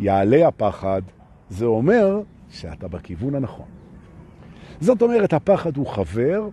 יעלה 0.00 0.48
הפחד. 0.48 1.02
זה 1.50 1.64
אומר 1.64 2.20
שאתה 2.50 2.88
בכיוון 2.88 3.34
הנכון. 3.34 3.66
זאת 4.80 5.02
אומרת, 5.02 5.32
הפחד 5.32 5.76
הוא 5.76 5.86
חבר, 5.86 6.48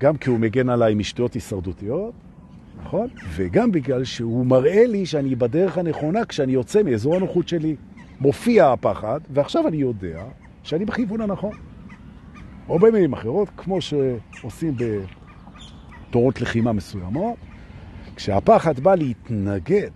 גם 0.00 0.16
כי 0.16 0.30
הוא 0.30 0.38
מגן 0.38 0.68
עליי 0.68 0.94
משטויות 0.94 1.34
הישרדותיות, 1.34 2.14
נכון? 2.82 3.08
וגם 3.34 3.72
בגלל 3.72 4.04
שהוא 4.04 4.46
מראה 4.46 4.86
לי 4.86 5.06
שאני 5.06 5.34
בדרך 5.34 5.78
הנכונה 5.78 6.24
כשאני 6.24 6.52
יוצא 6.52 6.82
מאזור 6.82 7.16
הנוחות 7.16 7.48
שלי. 7.48 7.76
מופיע 8.20 8.72
הפחד, 8.72 9.20
ועכשיו 9.30 9.68
אני 9.68 9.76
יודע 9.76 10.24
שאני 10.62 10.84
בכיוון 10.84 11.20
הנכון. 11.20 11.56
או 12.68 12.78
במילים 12.78 13.12
אחרות, 13.12 13.48
כמו 13.56 13.78
שעושים 13.80 14.76
בתורות 16.08 16.40
לחימה 16.40 16.72
מסוימות, 16.72 17.36
כשהפחד 18.16 18.80
בא 18.80 18.94
להתנגד 18.94 19.90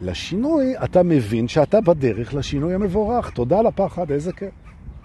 לשינוי, 0.00 0.74
אתה 0.84 1.02
מבין 1.02 1.48
שאתה 1.48 1.80
בדרך 1.80 2.34
לשינוי 2.34 2.74
המבורך. 2.74 3.30
תודה 3.30 3.62
לפחד, 3.62 4.10
איזה 4.10 4.32
כיף. 4.32 4.54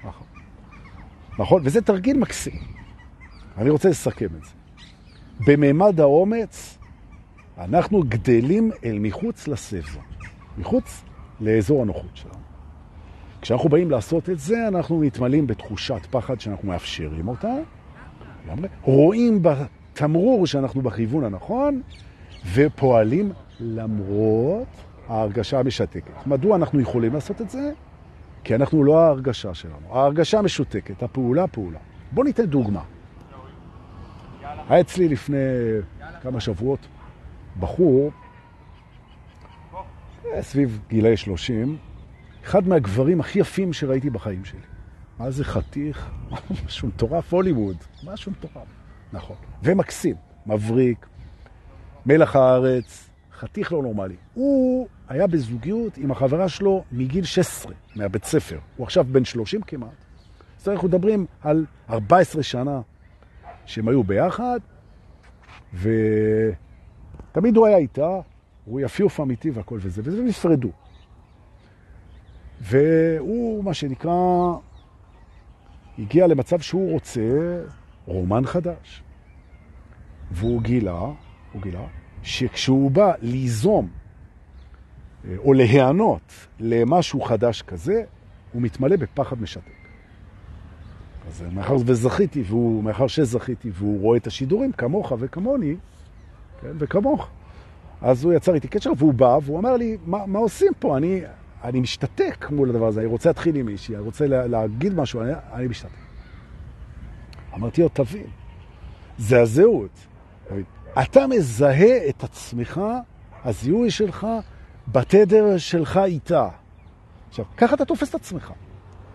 נכון. 0.04 0.28
נכון? 1.40 1.62
וזה 1.66 1.82
תרגיל 1.82 2.18
מקסים. 2.18 2.60
אני 3.58 3.70
רוצה 3.70 3.90
לסכם 3.90 4.26
את 4.26 4.44
זה. 4.44 4.52
בממד 5.48 6.00
האומץ, 6.00 6.78
אנחנו 7.58 8.04
גדלים 8.04 8.72
אל 8.86 8.98
מחוץ 9.00 9.48
לספר, 9.48 10.00
מחוץ 10.58 11.04
לאזור 11.42 11.82
הנוחות 11.82 12.12
שלנו. 12.14 12.37
כשאנחנו 13.42 13.70
באים 13.70 13.92
לעשות 13.92 14.30
את 14.30 14.40
זה, 14.40 14.68
אנחנו 14.68 15.00
מתמלאים 15.00 15.48
בתחושת 15.48 16.06
פחד 16.12 16.40
שאנחנו 16.40 16.68
מאפשרים 16.68 17.28
אותה, 17.28 17.54
רואים 18.82 19.40
בתמרור 19.42 20.48
שאנחנו 20.48 20.82
בכיוון 20.82 21.24
הנכון, 21.24 21.82
ופועלים 22.54 23.32
למרות 23.60 24.68
ההרגשה 25.08 25.60
המשתקת. 25.60 26.28
מדוע 26.28 26.56
אנחנו 26.56 26.80
יכולים 26.80 27.14
לעשות 27.14 27.42
את 27.42 27.50
זה? 27.50 27.72
כי 28.44 28.56
אנחנו 28.56 28.84
לא 28.84 29.00
ההרגשה 29.00 29.54
שלנו. 29.54 29.96
ההרגשה 29.96 30.42
משותקת, 30.42 31.04
הפעולה, 31.04 31.48
פעולה. 31.48 31.80
בואו 32.12 32.26
ניתן 32.26 32.46
דוגמה. 32.46 32.82
היה 34.70 34.82
אצלי 34.82 35.10
לפני 35.10 35.38
כמה 36.22 36.40
שבועות 36.40 36.80
בחור, 37.60 38.12
אה, 40.34 40.44
סביב 40.44 40.80
גילי 40.90 41.18
30, 41.18 41.78
אחד 42.48 42.68
מהגברים 42.68 43.20
הכי 43.20 43.40
יפים 43.40 43.74
שראיתי 43.74 44.10
בחיים 44.10 44.46
שלי. 44.46 44.60
מה 45.20 45.32
זה 45.32 45.44
חתיך? 45.44 46.10
משהו 46.66 46.88
מטורף, 46.88 47.34
הוליווד, 47.34 47.78
משהו 48.04 48.32
מטורף. 48.32 48.68
נכון. 49.14 49.36
ומקסים, 49.64 50.16
מבריק, 50.46 51.08
מלח 52.06 52.36
הארץ, 52.36 53.10
חתיך 53.34 53.74
לא 53.74 53.82
נורמלי. 53.82 54.16
הוא 54.34 54.88
היה 55.10 55.28
בזוגיות 55.28 55.98
עם 55.98 56.12
החברה 56.12 56.50
שלו 56.50 56.84
מגיל 56.92 57.24
16, 57.24 57.74
מהבית 57.96 58.26
ספר. 58.26 58.60
הוא 58.78 58.86
עכשיו 58.86 59.06
בן 59.12 59.26
30 59.26 59.62
כמעט. 59.62 59.90
אז 60.62 60.70
אנחנו 60.70 60.88
מדברים 60.88 61.26
על 61.42 61.66
14 61.90 62.44
שנה 62.44 62.82
שהם 63.66 63.88
היו 63.88 64.04
ביחד, 64.04 64.60
ותמיד 65.74 67.58
הוא 67.58 67.68
היה 67.68 67.78
איתה, 67.78 68.20
הוא 68.66 68.80
יפיוף 68.80 69.20
אמיתי 69.20 69.50
והכל 69.50 69.80
וזה, 69.82 70.02
וזה 70.06 70.24
נפרדו. 70.24 70.72
והוא, 72.62 73.64
מה 73.64 73.74
שנקרא, 73.74 74.54
הגיע 76.00 76.28
למצב 76.28 76.60
שהוא 76.60 76.92
רוצה 76.92 77.22
רומן 78.06 78.46
חדש. 78.46 79.04
והוא 80.32 80.62
גילה, 80.62 81.00
הוא 81.54 81.62
גילה, 81.62 81.86
שכשהוא 82.24 82.92
בא 82.92 83.14
ליזום 83.22 83.88
אה, 85.26 85.36
או 85.38 85.54
להיענות 85.54 86.34
למשהו 86.60 87.22
חדש 87.22 87.62
כזה, 87.62 88.04
הוא 88.54 88.62
מתמלא 88.62 88.96
בפחד 88.96 89.42
משתק. 89.42 89.72
אז 91.28 91.44
מאחר 91.52 91.76
וזכיתי, 91.86 92.44
והוא, 92.48 92.84
מאחר 92.84 93.08
שזכיתי, 93.08 93.72
והוא 93.74 94.02
רואה 94.02 94.18
את 94.18 94.28
השידורים 94.28 94.72
כמוך 94.72 95.14
וכמוני, 95.20 95.76
כן, 96.62 96.72
וכמוך, 96.78 97.30
אז 98.02 98.24
הוא 98.24 98.34
יצר 98.34 98.56
איתי 98.56 98.68
קשר, 98.68 98.92
והוא 98.98 99.14
בא, 99.14 99.38
והוא 99.44 99.60
אמר 99.60 99.78
לי, 99.78 99.98
מה, 100.06 100.26
מה 100.26 100.40
עושים 100.40 100.72
פה? 100.80 100.98
אני, 100.98 101.22
אני 101.64 101.80
משתתק 101.80 102.46
מול 102.52 102.70
הדבר 102.70 102.88
הזה, 102.88 103.00
אני 103.00 103.08
רוצה 103.08 103.30
להתחיל 103.30 103.56
עם 103.56 103.66
מישהי, 103.66 103.96
אני 103.96 104.04
רוצה 104.04 104.28
לה, 104.28 104.48
להגיד 104.48 104.94
משהו, 104.94 105.22
אני, 105.22 105.32
אני 105.54 105.68
משתתק. 105.68 105.92
אמרתי 107.54 107.82
לו, 107.82 107.90
תבין, 107.90 108.28
זה 109.18 109.42
הזהות. 109.42 110.08
אתה 111.02 111.28
מזהה 111.28 112.10
את 112.10 112.24
עצמך, 112.24 112.82
הזיהוי 113.44 113.92
שלך, 113.92 114.28
בתדר 114.88 115.58
שלך 115.58 116.00
איתה. 116.04 116.50
עכשיו, 117.30 117.46
ככה 117.58 117.76
אתה 117.76 117.86
תופס 117.86 118.10
את 118.10 118.16
עצמך, 118.16 118.54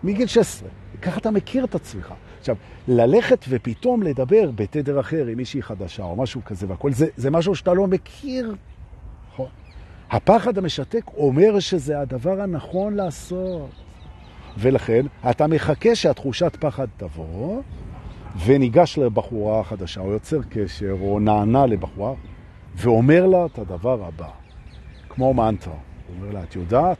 מגיל 0.03 0.27
16. 0.27 0.69
ככה 1.01 1.17
אתה 1.17 1.31
מכיר 1.31 1.63
את 1.63 1.75
עצמך. 1.75 2.13
עכשיו, 2.39 2.55
ללכת 2.87 3.45
ופתאום 3.49 4.03
לדבר 4.03 4.51
בתדר 4.55 4.99
אחר 4.99 5.25
עם 5.27 5.37
מישהי 5.37 5.61
חדשה 5.61 6.03
או 6.03 6.15
משהו 6.15 6.41
כזה 6.45 6.69
והכל, 6.69 6.91
זה, 6.91 7.07
זה 7.17 7.31
משהו 7.31 7.55
שאתה 7.55 7.73
לא 7.73 7.87
מכיר. 7.87 8.55
הפחד 10.13 10.57
המשתק 10.57 11.03
אומר 11.17 11.59
שזה 11.59 11.99
הדבר 11.99 12.41
הנכון 12.41 12.93
לעשות. 12.93 13.69
ולכן 14.57 15.05
אתה 15.29 15.47
מחכה 15.47 15.95
שהתחושת 15.95 16.57
פחד 16.59 16.87
תבוא, 16.97 17.61
וניגש 18.45 18.97
לבחורה 18.97 19.63
חדשה, 19.63 20.01
או 20.01 20.11
יוצר 20.11 20.39
קשר, 20.49 20.95
או 21.01 21.19
נענה 21.19 21.65
לבחורה, 21.65 22.13
ואומר 22.75 23.25
לה 23.25 23.45
את 23.45 23.59
הדבר 23.59 24.05
הבא, 24.05 24.29
כמו 25.09 25.33
מנטרה. 25.33 25.73
הוא 25.73 26.15
אומר 26.15 26.33
לה, 26.33 26.43
את 26.43 26.55
יודעת, 26.55 26.97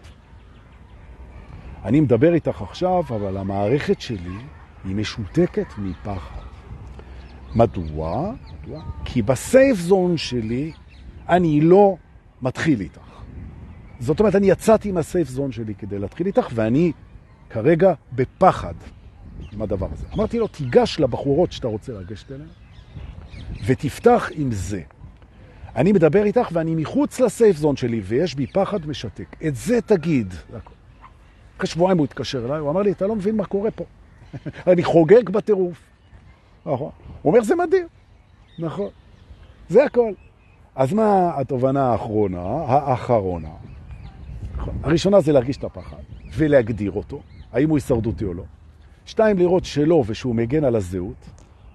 אני 1.85 1.99
מדבר 1.99 2.33
איתך 2.33 2.61
עכשיו, 2.61 2.99
אבל 2.99 3.37
המערכת 3.37 4.01
שלי 4.01 4.37
היא 4.85 4.95
משותקת 4.95 5.67
מפחד. 5.77 6.41
מדוע? 7.55 8.31
מדוע? 8.63 8.81
כי 9.05 9.21
בסייף 9.21 9.77
זון 9.77 10.17
שלי 10.17 10.71
אני 11.29 11.61
לא 11.61 11.95
מתחיל 12.43 12.81
איתך. 12.81 13.01
זאת 13.99 14.19
אומרת, 14.19 14.35
אני 14.35 14.49
יצאתי 14.49 14.91
מהסייף 14.91 15.29
זון 15.29 15.51
שלי 15.51 15.75
כדי 15.75 15.99
להתחיל 15.99 16.27
איתך, 16.27 16.47
ואני 16.53 16.91
כרגע 17.49 17.93
בפחד 18.13 18.73
עם 19.51 19.61
הדבר 19.61 19.87
הזה. 19.91 20.05
אמרתי 20.13 20.39
לו, 20.39 20.47
תיגש 20.47 20.99
לבחורות 20.99 21.51
שאתה 21.51 21.67
רוצה 21.67 21.93
לגשת 21.93 22.31
אליהן, 22.31 22.49
ותפתח 23.65 24.29
עם 24.33 24.51
זה. 24.51 24.81
אני 25.75 25.91
מדבר 25.91 26.23
איתך 26.23 26.49
ואני 26.53 26.75
מחוץ 26.75 27.19
לסייף 27.19 27.57
זון 27.57 27.75
שלי, 27.75 28.01
ויש 28.03 28.35
בי 28.35 28.47
פחד 28.47 28.87
משתק. 28.87 29.35
את 29.47 29.55
זה 29.55 29.81
תגיד. 29.81 30.33
אחרי 31.57 31.67
שבועיים 31.67 31.97
הוא 31.97 32.05
התקשר 32.05 32.45
אליי, 32.45 32.59
הוא 32.59 32.69
אמר 32.69 32.81
לי, 32.81 32.91
אתה 32.91 33.07
לא 33.07 33.15
מבין 33.15 33.35
מה 33.35 33.45
קורה 33.45 33.71
פה. 33.71 33.83
אני 34.71 34.83
חוגג 34.83 35.29
בטירוף. 35.29 35.81
נכון. 36.65 36.91
הוא 37.21 37.33
אומר, 37.33 37.43
זה 37.43 37.55
מדהים. 37.55 37.87
נכון. 38.59 38.89
זה 39.69 39.83
הכל. 39.83 40.11
אז 40.75 40.93
מה 40.93 41.31
התובנה 41.35 41.91
האחרונה, 41.91 42.41
האחרונה? 42.67 43.49
הראשונה 44.83 45.21
זה 45.21 45.31
להרגיש 45.31 45.57
את 45.57 45.63
הפחד 45.63 45.97
ולהגדיר 46.37 46.91
אותו, 46.91 47.21
האם 47.53 47.69
הוא 47.69 47.77
הישרדותי 47.77 48.25
או 48.25 48.33
לא. 48.33 48.43
שתיים, 49.05 49.37
לראות 49.37 49.65
שלא 49.65 50.03
ושהוא 50.07 50.35
מגן 50.35 50.63
על 50.63 50.75
הזהות, 50.75 51.29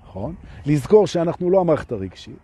נכון? 0.04 0.34
לזכור 0.66 1.06
שאנחנו 1.06 1.50
לא 1.50 1.60
המערכת 1.60 1.92
הרגשית. 1.92 2.38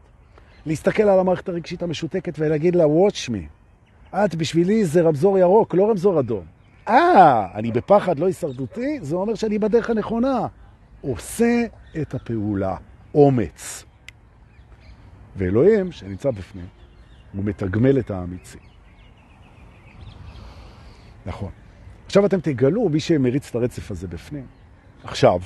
להסתכל 0.67 1.03
על 1.03 1.19
המערכת 1.19 1.49
הרגשית 1.49 1.83
המשותקת 1.83 2.39
ולהגיד 2.39 2.77
לה, 2.77 2.85
watch 2.85 3.31
me. 3.31 4.15
את 4.15 4.35
בשבילי 4.35 4.85
זה 4.85 5.03
רמזור 5.03 5.39
ירוק, 5.39 5.75
לא 5.75 5.91
רמזור 5.91 6.21
אדום. 6.21 6.45
אה, 6.89 7.47
אני 7.55 7.73
בפחד 7.73 8.19
לא 8.19 8.27
הישרדותי? 8.27 8.99
זה 9.03 9.17
אומר 9.17 9.35
שאני 9.35 9.59
בדרך 9.59 9.91
הנכונה. 9.91 10.47
עושה 11.01 11.65
את 12.01 12.15
הפעולה, 12.15 12.77
אומץ. 13.15 13.85
ואלוהים, 15.37 15.93
שנמצא 15.93 16.31
בפנים, 16.31 16.67
הוא 17.33 17.45
מתגמל 17.45 17.99
את 17.99 18.11
האמיצים. 18.11 18.61
נכון. 21.27 21.51
עכשיו 22.07 22.27
אתם 22.27 22.41
תגלו, 22.41 22.89
מי 22.89 23.01
שמריץ 23.01 23.49
את 23.49 23.55
הרצף 23.55 23.91
הזה 23.91 24.09
בפנים, 24.09 24.47
עכשיו, 25.05 25.41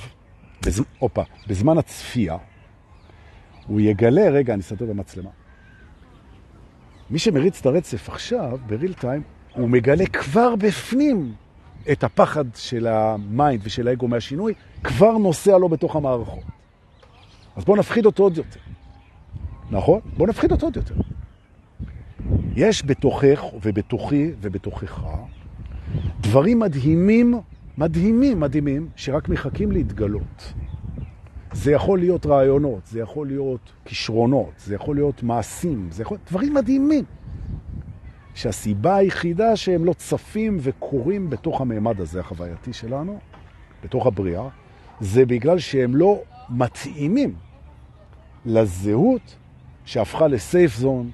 בז... 0.65 0.83
אופה, 1.01 1.23
בזמן 1.47 1.77
הצפייה, 1.77 2.37
הוא 3.67 3.79
יגלה, 3.81 4.29
רגע, 4.29 4.53
אני 4.53 4.61
אסתכל 4.61 4.85
במצלמה. 4.85 5.29
מי 7.09 7.19
שמריץ 7.19 7.59
את 7.59 7.65
הרצף 7.65 8.09
עכשיו, 8.09 8.57
ב 8.67 8.72
real 8.72 8.93
time, 8.93 9.21
הוא 9.53 9.69
מגלה 9.69 10.05
כבר 10.05 10.55
בפנים 10.55 11.33
את 11.91 12.03
הפחד 12.03 12.45
של 12.55 12.87
ה 12.87 13.02
mind 13.02 13.61
ושל 13.63 13.87
האגו 13.87 14.07
מהשינוי, 14.07 14.53
כבר 14.83 15.17
נוסע 15.17 15.57
לו 15.57 15.69
בתוך 15.69 15.95
המערכות. 15.95 16.43
אז 17.55 17.65
בואו 17.65 17.77
נפחיד 17.77 18.05
אותו 18.05 18.23
עוד 18.23 18.37
יותר. 18.37 18.59
נכון? 19.71 19.99
בואו 20.17 20.29
נפחיד 20.29 20.51
אותו 20.51 20.65
עוד 20.65 20.75
יותר. 20.75 20.95
יש 22.55 22.85
בתוכך 22.85 23.43
ובתוכי 23.61 24.31
ובתוכך 24.41 25.03
דברים 26.21 26.59
מדהימים, 26.59 27.33
מדהימים, 27.77 28.39
מדהימים, 28.39 28.89
שרק 28.95 29.29
מחכים 29.29 29.71
להתגלות. 29.71 30.53
זה 31.53 31.71
יכול 31.71 31.99
להיות 31.99 32.25
רעיונות, 32.25 32.85
זה 32.85 32.99
יכול 32.99 33.27
להיות 33.27 33.71
כישרונות, 33.85 34.51
זה 34.57 34.75
יכול 34.75 34.95
להיות 34.95 35.23
מעשים, 35.23 35.87
זה 35.91 36.03
יכול 36.03 36.15
להיות 36.17 36.29
דברים 36.29 36.53
מדהימים. 36.53 37.05
שהסיבה 38.35 38.95
היחידה 38.95 39.55
שהם 39.55 39.85
לא 39.85 39.93
צפים 39.93 40.57
וקורים 40.61 41.29
בתוך 41.29 41.61
המעמד 41.61 42.01
הזה 42.01 42.19
החווייתי 42.19 42.73
שלנו, 42.73 43.19
בתוך 43.83 44.07
הבריאה, 44.07 44.47
זה 44.99 45.25
בגלל 45.25 45.59
שהם 45.59 45.95
לא 45.95 46.21
מתאימים 46.49 47.33
לזהות 48.45 49.35
שהפכה 49.89 50.27
ל 50.27 50.37
safe 50.37 50.75
zone 50.75 51.11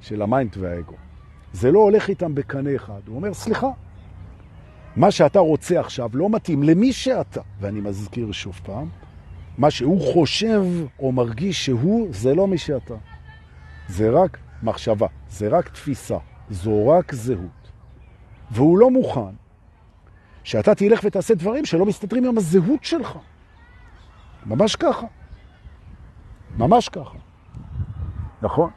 של 0.00 0.22
ה 0.22 0.29
mind 0.29 0.56
והאגו. 0.56 0.94
זה 1.52 1.72
לא 1.72 1.78
הולך 1.78 2.08
איתם 2.08 2.34
בקנה 2.34 2.76
אחד. 2.76 3.00
הוא 3.06 3.16
אומר, 3.16 3.34
סליחה, 3.34 3.66
מה 4.96 5.10
שאתה 5.10 5.38
רוצה 5.38 5.80
עכשיו 5.80 6.10
לא 6.14 6.30
מתאים 6.30 6.62
למי 6.62 6.92
שאתה. 6.92 7.40
ואני 7.60 7.80
מזכיר 7.80 8.32
שוב 8.32 8.60
פעם, 8.64 8.88
מה 9.58 9.70
שהוא 9.70 10.12
חושב 10.12 10.62
או 10.98 11.12
מרגיש 11.12 11.66
שהוא, 11.66 12.08
זה 12.10 12.34
לא 12.34 12.46
מי 12.46 12.58
שאתה. 12.58 12.94
זה 13.88 14.10
רק 14.10 14.38
מחשבה, 14.62 15.06
זה 15.28 15.48
רק 15.48 15.68
תפיסה, 15.68 16.18
זו 16.50 16.88
רק 16.88 17.14
זהות. 17.14 17.70
והוא 18.50 18.78
לא 18.78 18.90
מוכן 18.90 19.34
שאתה 20.44 20.74
תלך 20.74 21.00
ותעשה 21.04 21.34
דברים 21.34 21.64
שלא 21.64 21.86
מסתדרים 21.86 22.24
עם 22.24 22.38
הזהות 22.38 22.84
שלך. 22.84 23.18
ממש 24.46 24.76
ככה. 24.76 25.06
ממש 26.58 26.88
ככה. 26.88 27.18
נכון? 28.44 28.70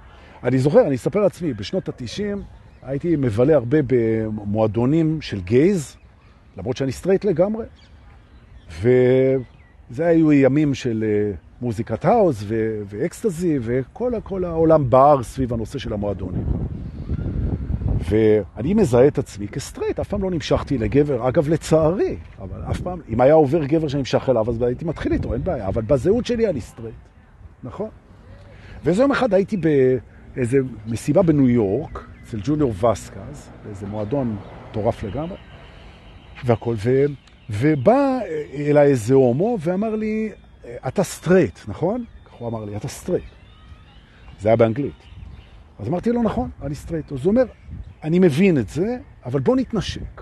אני 0.43 0.60
זוכר, 0.60 0.88
אני 0.88 0.95
אספר 0.95 1.19
על 1.19 1.28
עצמי, 1.28 1.53
בשנות 1.53 1.89
ה-90 1.89 2.39
הייתי 2.82 3.15
מבלה 3.15 3.56
הרבה 3.56 3.77
במועדונים 3.88 5.21
של 5.21 5.41
gays, 5.41 5.97
למרות 6.58 6.77
שאני 6.77 6.91
סטרייט 6.91 7.25
לגמרי, 7.25 7.65
וזה 8.82 10.06
היו 10.06 10.34
ימים 10.34 10.73
של 10.73 11.03
אה, 11.08 11.32
מוזיקת 11.62 12.06
האוס 12.06 12.43
ואקסטזי, 12.86 13.60
וכל 13.62 14.43
העולם 14.45 14.89
בער 14.89 15.23
סביב 15.23 15.53
הנושא 15.53 15.80
של 15.80 15.93
המועדונים. 15.93 16.45
ואני 18.10 18.73
מזהה 18.73 19.08
את 19.08 19.17
עצמי 19.17 19.47
כסטרייט, 19.47 19.99
אף 19.99 20.08
פעם 20.08 20.23
לא 20.23 20.32
נמשכתי 20.32 20.77
לגבר, 20.77 21.27
אגב 21.27 21.49
לצערי, 21.49 22.17
אבל 22.41 22.62
אף 22.71 22.82
פעם, 22.82 22.99
אם 23.10 23.21
היה 23.21 23.34
עובר 23.34 23.65
גבר 23.65 23.88
שנמשך 23.88 24.30
אליו, 24.30 24.49
אז 24.49 24.62
הייתי 24.62 24.86
מתחיל 24.86 25.12
איתו, 25.13 25.34
אין 25.34 25.43
בעיה, 25.43 25.67
אבל 25.67 25.82
בזהות 25.82 26.25
שלי 26.25 26.49
אני 26.49 26.62
סטרייט, 26.62 26.95
נכון? 27.63 27.89
ואיזה 28.83 29.01
יום 29.01 29.11
אחד 29.11 29.33
הייתי 29.33 29.57
באיזה 29.57 30.57
מסיבה 30.87 31.21
בניו 31.21 31.49
יורק, 31.49 32.07
אצל 32.23 32.39
ג'וניור 32.43 32.73
וסקז, 32.86 33.49
באיזה 33.65 33.87
מועדון 33.87 34.37
מטורף 34.69 35.03
לגמרי, 35.03 35.37
והכל, 36.45 36.75
ו... 36.77 37.05
ובא 37.49 38.19
אליי 38.53 38.87
איזה 38.87 39.13
הומו 39.13 39.57
ואמר 39.61 39.95
לי, 39.95 40.29
אתה 40.87 41.03
סטרייט, 41.03 41.59
נכון? 41.67 42.03
כך 42.25 42.33
הוא 42.33 42.47
אמר 42.47 42.65
לי, 42.65 42.77
אתה 42.77 42.87
סטרייט. 42.87 43.23
זה 44.39 44.49
היה 44.49 44.55
באנגלית. 44.55 45.03
אז 45.79 45.87
אמרתי 45.87 46.11
לו, 46.11 46.23
נכון, 46.23 46.49
אני 46.61 46.75
סטרייט. 46.75 47.11
אז 47.11 47.25
הוא 47.25 47.31
אומר, 47.31 47.45
אני 48.03 48.19
מבין 48.19 48.57
את 48.57 48.69
זה, 48.69 48.97
אבל 49.25 49.39
בוא 49.39 49.55
נתנשק. 49.55 50.21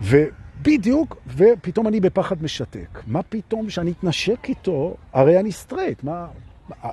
ובדיוק, 0.00 1.16
ופתאום 1.36 1.88
אני 1.88 2.00
בפחד 2.00 2.42
משתק. 2.42 3.02
מה 3.06 3.22
פתאום 3.22 3.70
שאני 3.70 3.90
אתנשק 3.90 4.48
איתו? 4.48 4.96
הרי 5.12 5.40
אני 5.40 5.52
סטרייט, 5.52 6.04
מה... 6.04 6.26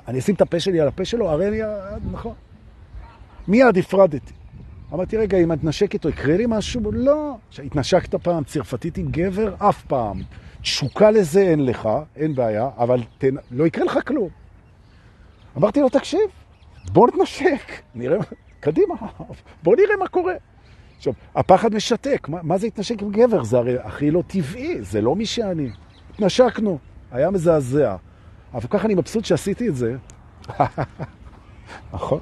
אני 0.08 0.18
אשים 0.18 0.34
את 0.34 0.40
הפה 0.40 0.60
שלי 0.60 0.80
על 0.80 0.88
הפה 0.88 1.04
שלו? 1.04 1.30
הרי 1.30 1.48
אני... 1.48 1.60
נכון. 2.12 2.34
מיד 3.48 3.78
הפרדתי. 3.78 4.32
אמרתי, 4.92 5.16
רגע, 5.16 5.38
אם 5.38 5.52
אתנשק 5.52 5.94
איתו, 5.94 6.08
יקרה 6.08 6.36
לי 6.36 6.44
משהו? 6.48 6.92
לא. 6.92 7.36
שהתנשקת 7.50 8.14
פעם 8.14 8.44
צרפתית 8.44 8.98
עם 8.98 9.06
גבר? 9.10 9.54
אף 9.58 9.82
פעם. 9.82 10.22
תשוקה 10.62 11.10
לזה 11.10 11.40
אין 11.40 11.64
לך, 11.64 11.88
אין 12.16 12.34
בעיה, 12.34 12.68
אבל 12.78 13.02
תן... 13.18 13.34
לא 13.50 13.66
יקרה 13.66 13.84
לך 13.84 13.98
כלום. 14.06 14.28
אמרתי 15.56 15.80
לו, 15.80 15.88
תקשיב, 15.88 16.20
בוא 16.92 17.08
נתנשק, 17.08 17.82
נראה, 17.94 18.18
קדימה, 18.60 18.94
בוא 19.62 19.76
נראה 19.76 19.96
מה 19.96 20.08
קורה. 20.08 20.34
עכשיו, 20.96 21.12
הפחד 21.34 21.74
משתק, 21.74 22.28
מה, 22.28 22.38
מה 22.42 22.58
זה 22.58 22.66
התנשק 22.66 23.02
עם 23.02 23.10
גבר? 23.10 23.44
זה 23.44 23.56
הרי 23.58 23.78
הכי 23.78 24.10
לא 24.10 24.22
טבעי, 24.26 24.82
זה 24.82 25.00
לא 25.00 25.16
מי 25.16 25.26
שאני. 25.26 25.70
התנשקנו, 26.10 26.78
היה 27.12 27.30
מזעזע. 27.30 27.96
אבל 28.54 28.68
ככה 28.70 28.86
אני 28.86 28.94
מבסוט 28.94 29.24
שעשיתי 29.24 29.68
את 29.68 29.76
זה. 29.76 29.96
נכון? 31.92 32.20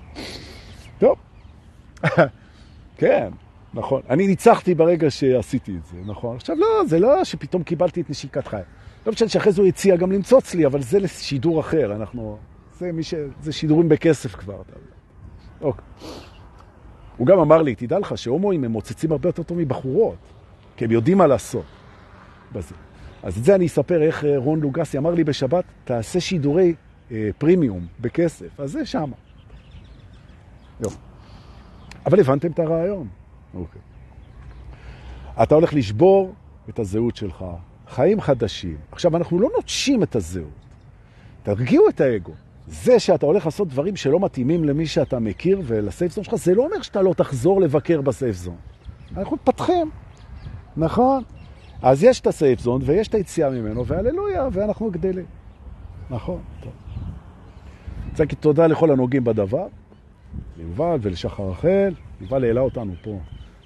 טוב. 0.98 1.16
כן, 2.98 3.28
נכון. 3.74 4.02
אני 4.10 4.26
ניצחתי 4.26 4.74
ברגע 4.74 5.10
שעשיתי 5.10 5.76
את 5.76 5.84
זה, 5.84 5.96
נכון? 6.06 6.36
עכשיו, 6.36 6.56
לא, 6.56 6.66
זה 6.86 6.98
לא 6.98 7.24
שפתאום 7.24 7.62
קיבלתי 7.62 8.00
את 8.00 8.10
נשיקת 8.10 8.46
חי. 8.46 8.60
לא 9.06 9.12
משנה 9.12 9.28
שאחרי 9.28 9.52
זה 9.52 9.60
הוא 9.60 9.68
הציע 9.68 9.96
גם 9.96 10.12
למצוץ 10.12 10.54
לי, 10.54 10.66
אבל 10.66 10.82
זה 10.82 10.98
לשידור 10.98 11.60
אחר. 11.60 11.92
אנחנו... 11.96 12.38
זה, 12.78 12.90
ש... 13.02 13.14
זה 13.40 13.52
שידורים 13.52 13.88
בכסף 13.88 14.34
כבר. 14.34 14.62
אוקיי. 15.60 15.84
הוא 17.16 17.26
גם 17.26 17.38
אמר 17.38 17.62
לי, 17.62 17.74
תדע 17.74 17.98
לך 17.98 18.18
שהומואים 18.18 18.64
הם 18.64 18.72
מוצצים 18.72 19.12
הרבה 19.12 19.28
יותר 19.28 19.42
טוב 19.42 19.58
מבחורות, 19.58 20.16
כי 20.76 20.84
הם 20.84 20.90
יודעים 20.90 21.18
מה 21.18 21.26
לעשות 21.26 21.64
בזה. 22.52 22.74
אז 23.26 23.38
את 23.38 23.44
זה 23.44 23.54
אני 23.54 23.66
אספר 23.66 24.02
איך 24.02 24.24
אה, 24.24 24.38
רון 24.38 24.60
לוגסי 24.60 24.98
אמר 24.98 25.10
לי 25.10 25.24
בשבת, 25.24 25.64
תעשה 25.84 26.20
שידורי 26.20 26.74
אה, 27.10 27.30
פרימיום 27.38 27.86
בכסף. 28.00 28.60
אז 28.60 28.72
זה 28.72 28.86
שם. 28.86 29.10
יופי. 30.80 30.96
אבל 32.06 32.20
הבנתם 32.20 32.50
את 32.50 32.58
הרעיון. 32.58 33.08
אוקיי. 33.54 33.80
אתה 35.42 35.54
הולך 35.54 35.74
לשבור 35.74 36.34
את 36.68 36.78
הזהות 36.78 37.16
שלך, 37.16 37.44
חיים 37.88 38.20
חדשים. 38.20 38.76
עכשיו, 38.92 39.16
אנחנו 39.16 39.40
לא 39.40 39.48
נוטשים 39.56 40.02
את 40.02 40.16
הזהות. 40.16 40.66
תרגיעו 41.42 41.88
את 41.88 42.00
האגו. 42.00 42.32
זה 42.66 42.98
שאתה 42.98 43.26
הולך 43.26 43.44
לעשות 43.44 43.68
דברים 43.68 43.96
שלא 43.96 44.20
מתאימים 44.20 44.64
למי 44.64 44.86
שאתה 44.86 45.18
מכיר 45.18 45.62
ולסייף 45.64 46.12
זון 46.12 46.24
שלך, 46.24 46.34
זה 46.34 46.54
לא 46.54 46.62
אומר 46.62 46.82
שאתה 46.82 47.02
לא 47.02 47.14
תחזור 47.14 47.60
לבקר 47.60 48.00
בסייף 48.00 48.36
זון. 48.36 48.56
אנחנו 49.16 49.36
מתפתחים, 49.36 49.90
נכון? 50.76 51.22
אז 51.82 52.04
יש 52.04 52.20
את 52.20 52.26
הסייף 52.26 52.60
זון 52.60 52.82
ויש 52.84 53.08
את 53.08 53.14
היציאה 53.14 53.50
ממנו, 53.50 53.86
והללויה, 53.86 54.48
ואנחנו 54.52 54.90
גדלים. 54.90 55.26
נכון, 56.10 56.40
טוב. 56.60 56.72
רוצה 58.10 58.22
להגיד 58.22 58.38
תודה 58.38 58.66
לכל 58.66 58.90
הנוגעים 58.90 59.24
בדבר, 59.24 59.66
ליובל 60.56 60.98
ולשחר 61.02 61.50
רחל. 61.50 61.94
יובל 62.20 62.44
העלה 62.44 62.60
אותנו 62.60 62.92
פה 63.02 63.18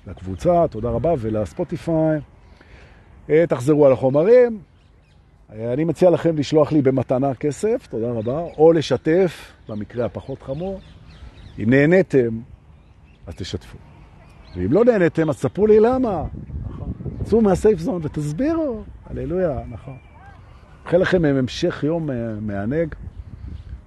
לקבוצה, 0.07 0.69
תודה 0.69 0.91
רבה, 0.91 1.15
ולספוטיפיי. 1.19 2.19
אה, 3.31 3.45
תחזרו 3.47 3.87
על 3.87 3.93
החומרים, 3.93 4.61
אני 5.53 5.85
מציע 5.85 6.11
לכם 6.11 6.37
לשלוח 6.37 6.73
לי 6.73 6.83
במתנה 6.83 7.35
כסף, 7.35 7.87
תודה 7.91 8.11
רבה, 8.11 8.41
או 8.59 8.73
לשתף, 8.73 9.53
במקרה 9.69 10.05
הפחות 10.05 10.43
חמור. 10.43 10.81
אם 11.59 11.71
נהניתם, 11.71 12.41
אז 13.27 13.35
תשתפו. 13.35 13.79
ואם 14.57 14.73
לא 14.73 14.85
נהניתם, 14.85 15.31
אז 15.31 15.37
ספרו 15.37 15.67
לי 15.67 15.81
למה. 15.81 16.25
צאו 17.25 17.41
מהסייף 17.41 17.79
זון 17.79 18.01
ותסבירו. 18.05 18.83
הללויה, 19.07 19.61
נכון. 19.71 19.97
מאחל 20.85 20.99
לכם 20.99 21.25
המשך 21.25 21.85
יום 21.87 22.11
מענג. 22.41 22.95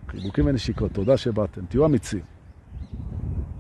חיבוקים 0.08 0.46
ונשיקות, 0.46 0.92
תודה 0.92 1.18
שבאתם. 1.18 1.62
תהיו 1.70 1.86
אמיצים. 1.86 2.33